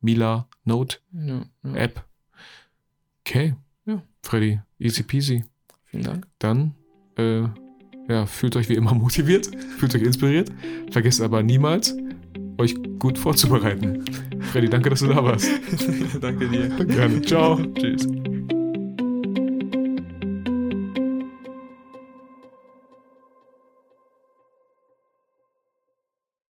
[0.04, 1.76] Mila Note ja, ja.
[1.76, 2.06] App.
[3.26, 3.56] Okay.
[3.86, 4.04] Ja.
[4.22, 5.44] Freddy, easy peasy.
[5.86, 6.28] Vielen Dank.
[6.40, 6.76] Dann,
[7.18, 7.44] äh,
[8.08, 10.52] ja, fühlt euch wie immer motiviert, fühlt euch inspiriert.
[10.92, 11.96] Vergesst aber niemals,
[12.58, 14.04] euch gut vorzubereiten.
[14.52, 15.50] Freddy, danke, dass du da warst.
[16.22, 16.70] Danke dir.
[16.86, 17.22] Gerne.
[17.22, 17.60] Ciao.
[17.74, 18.08] Tschüss.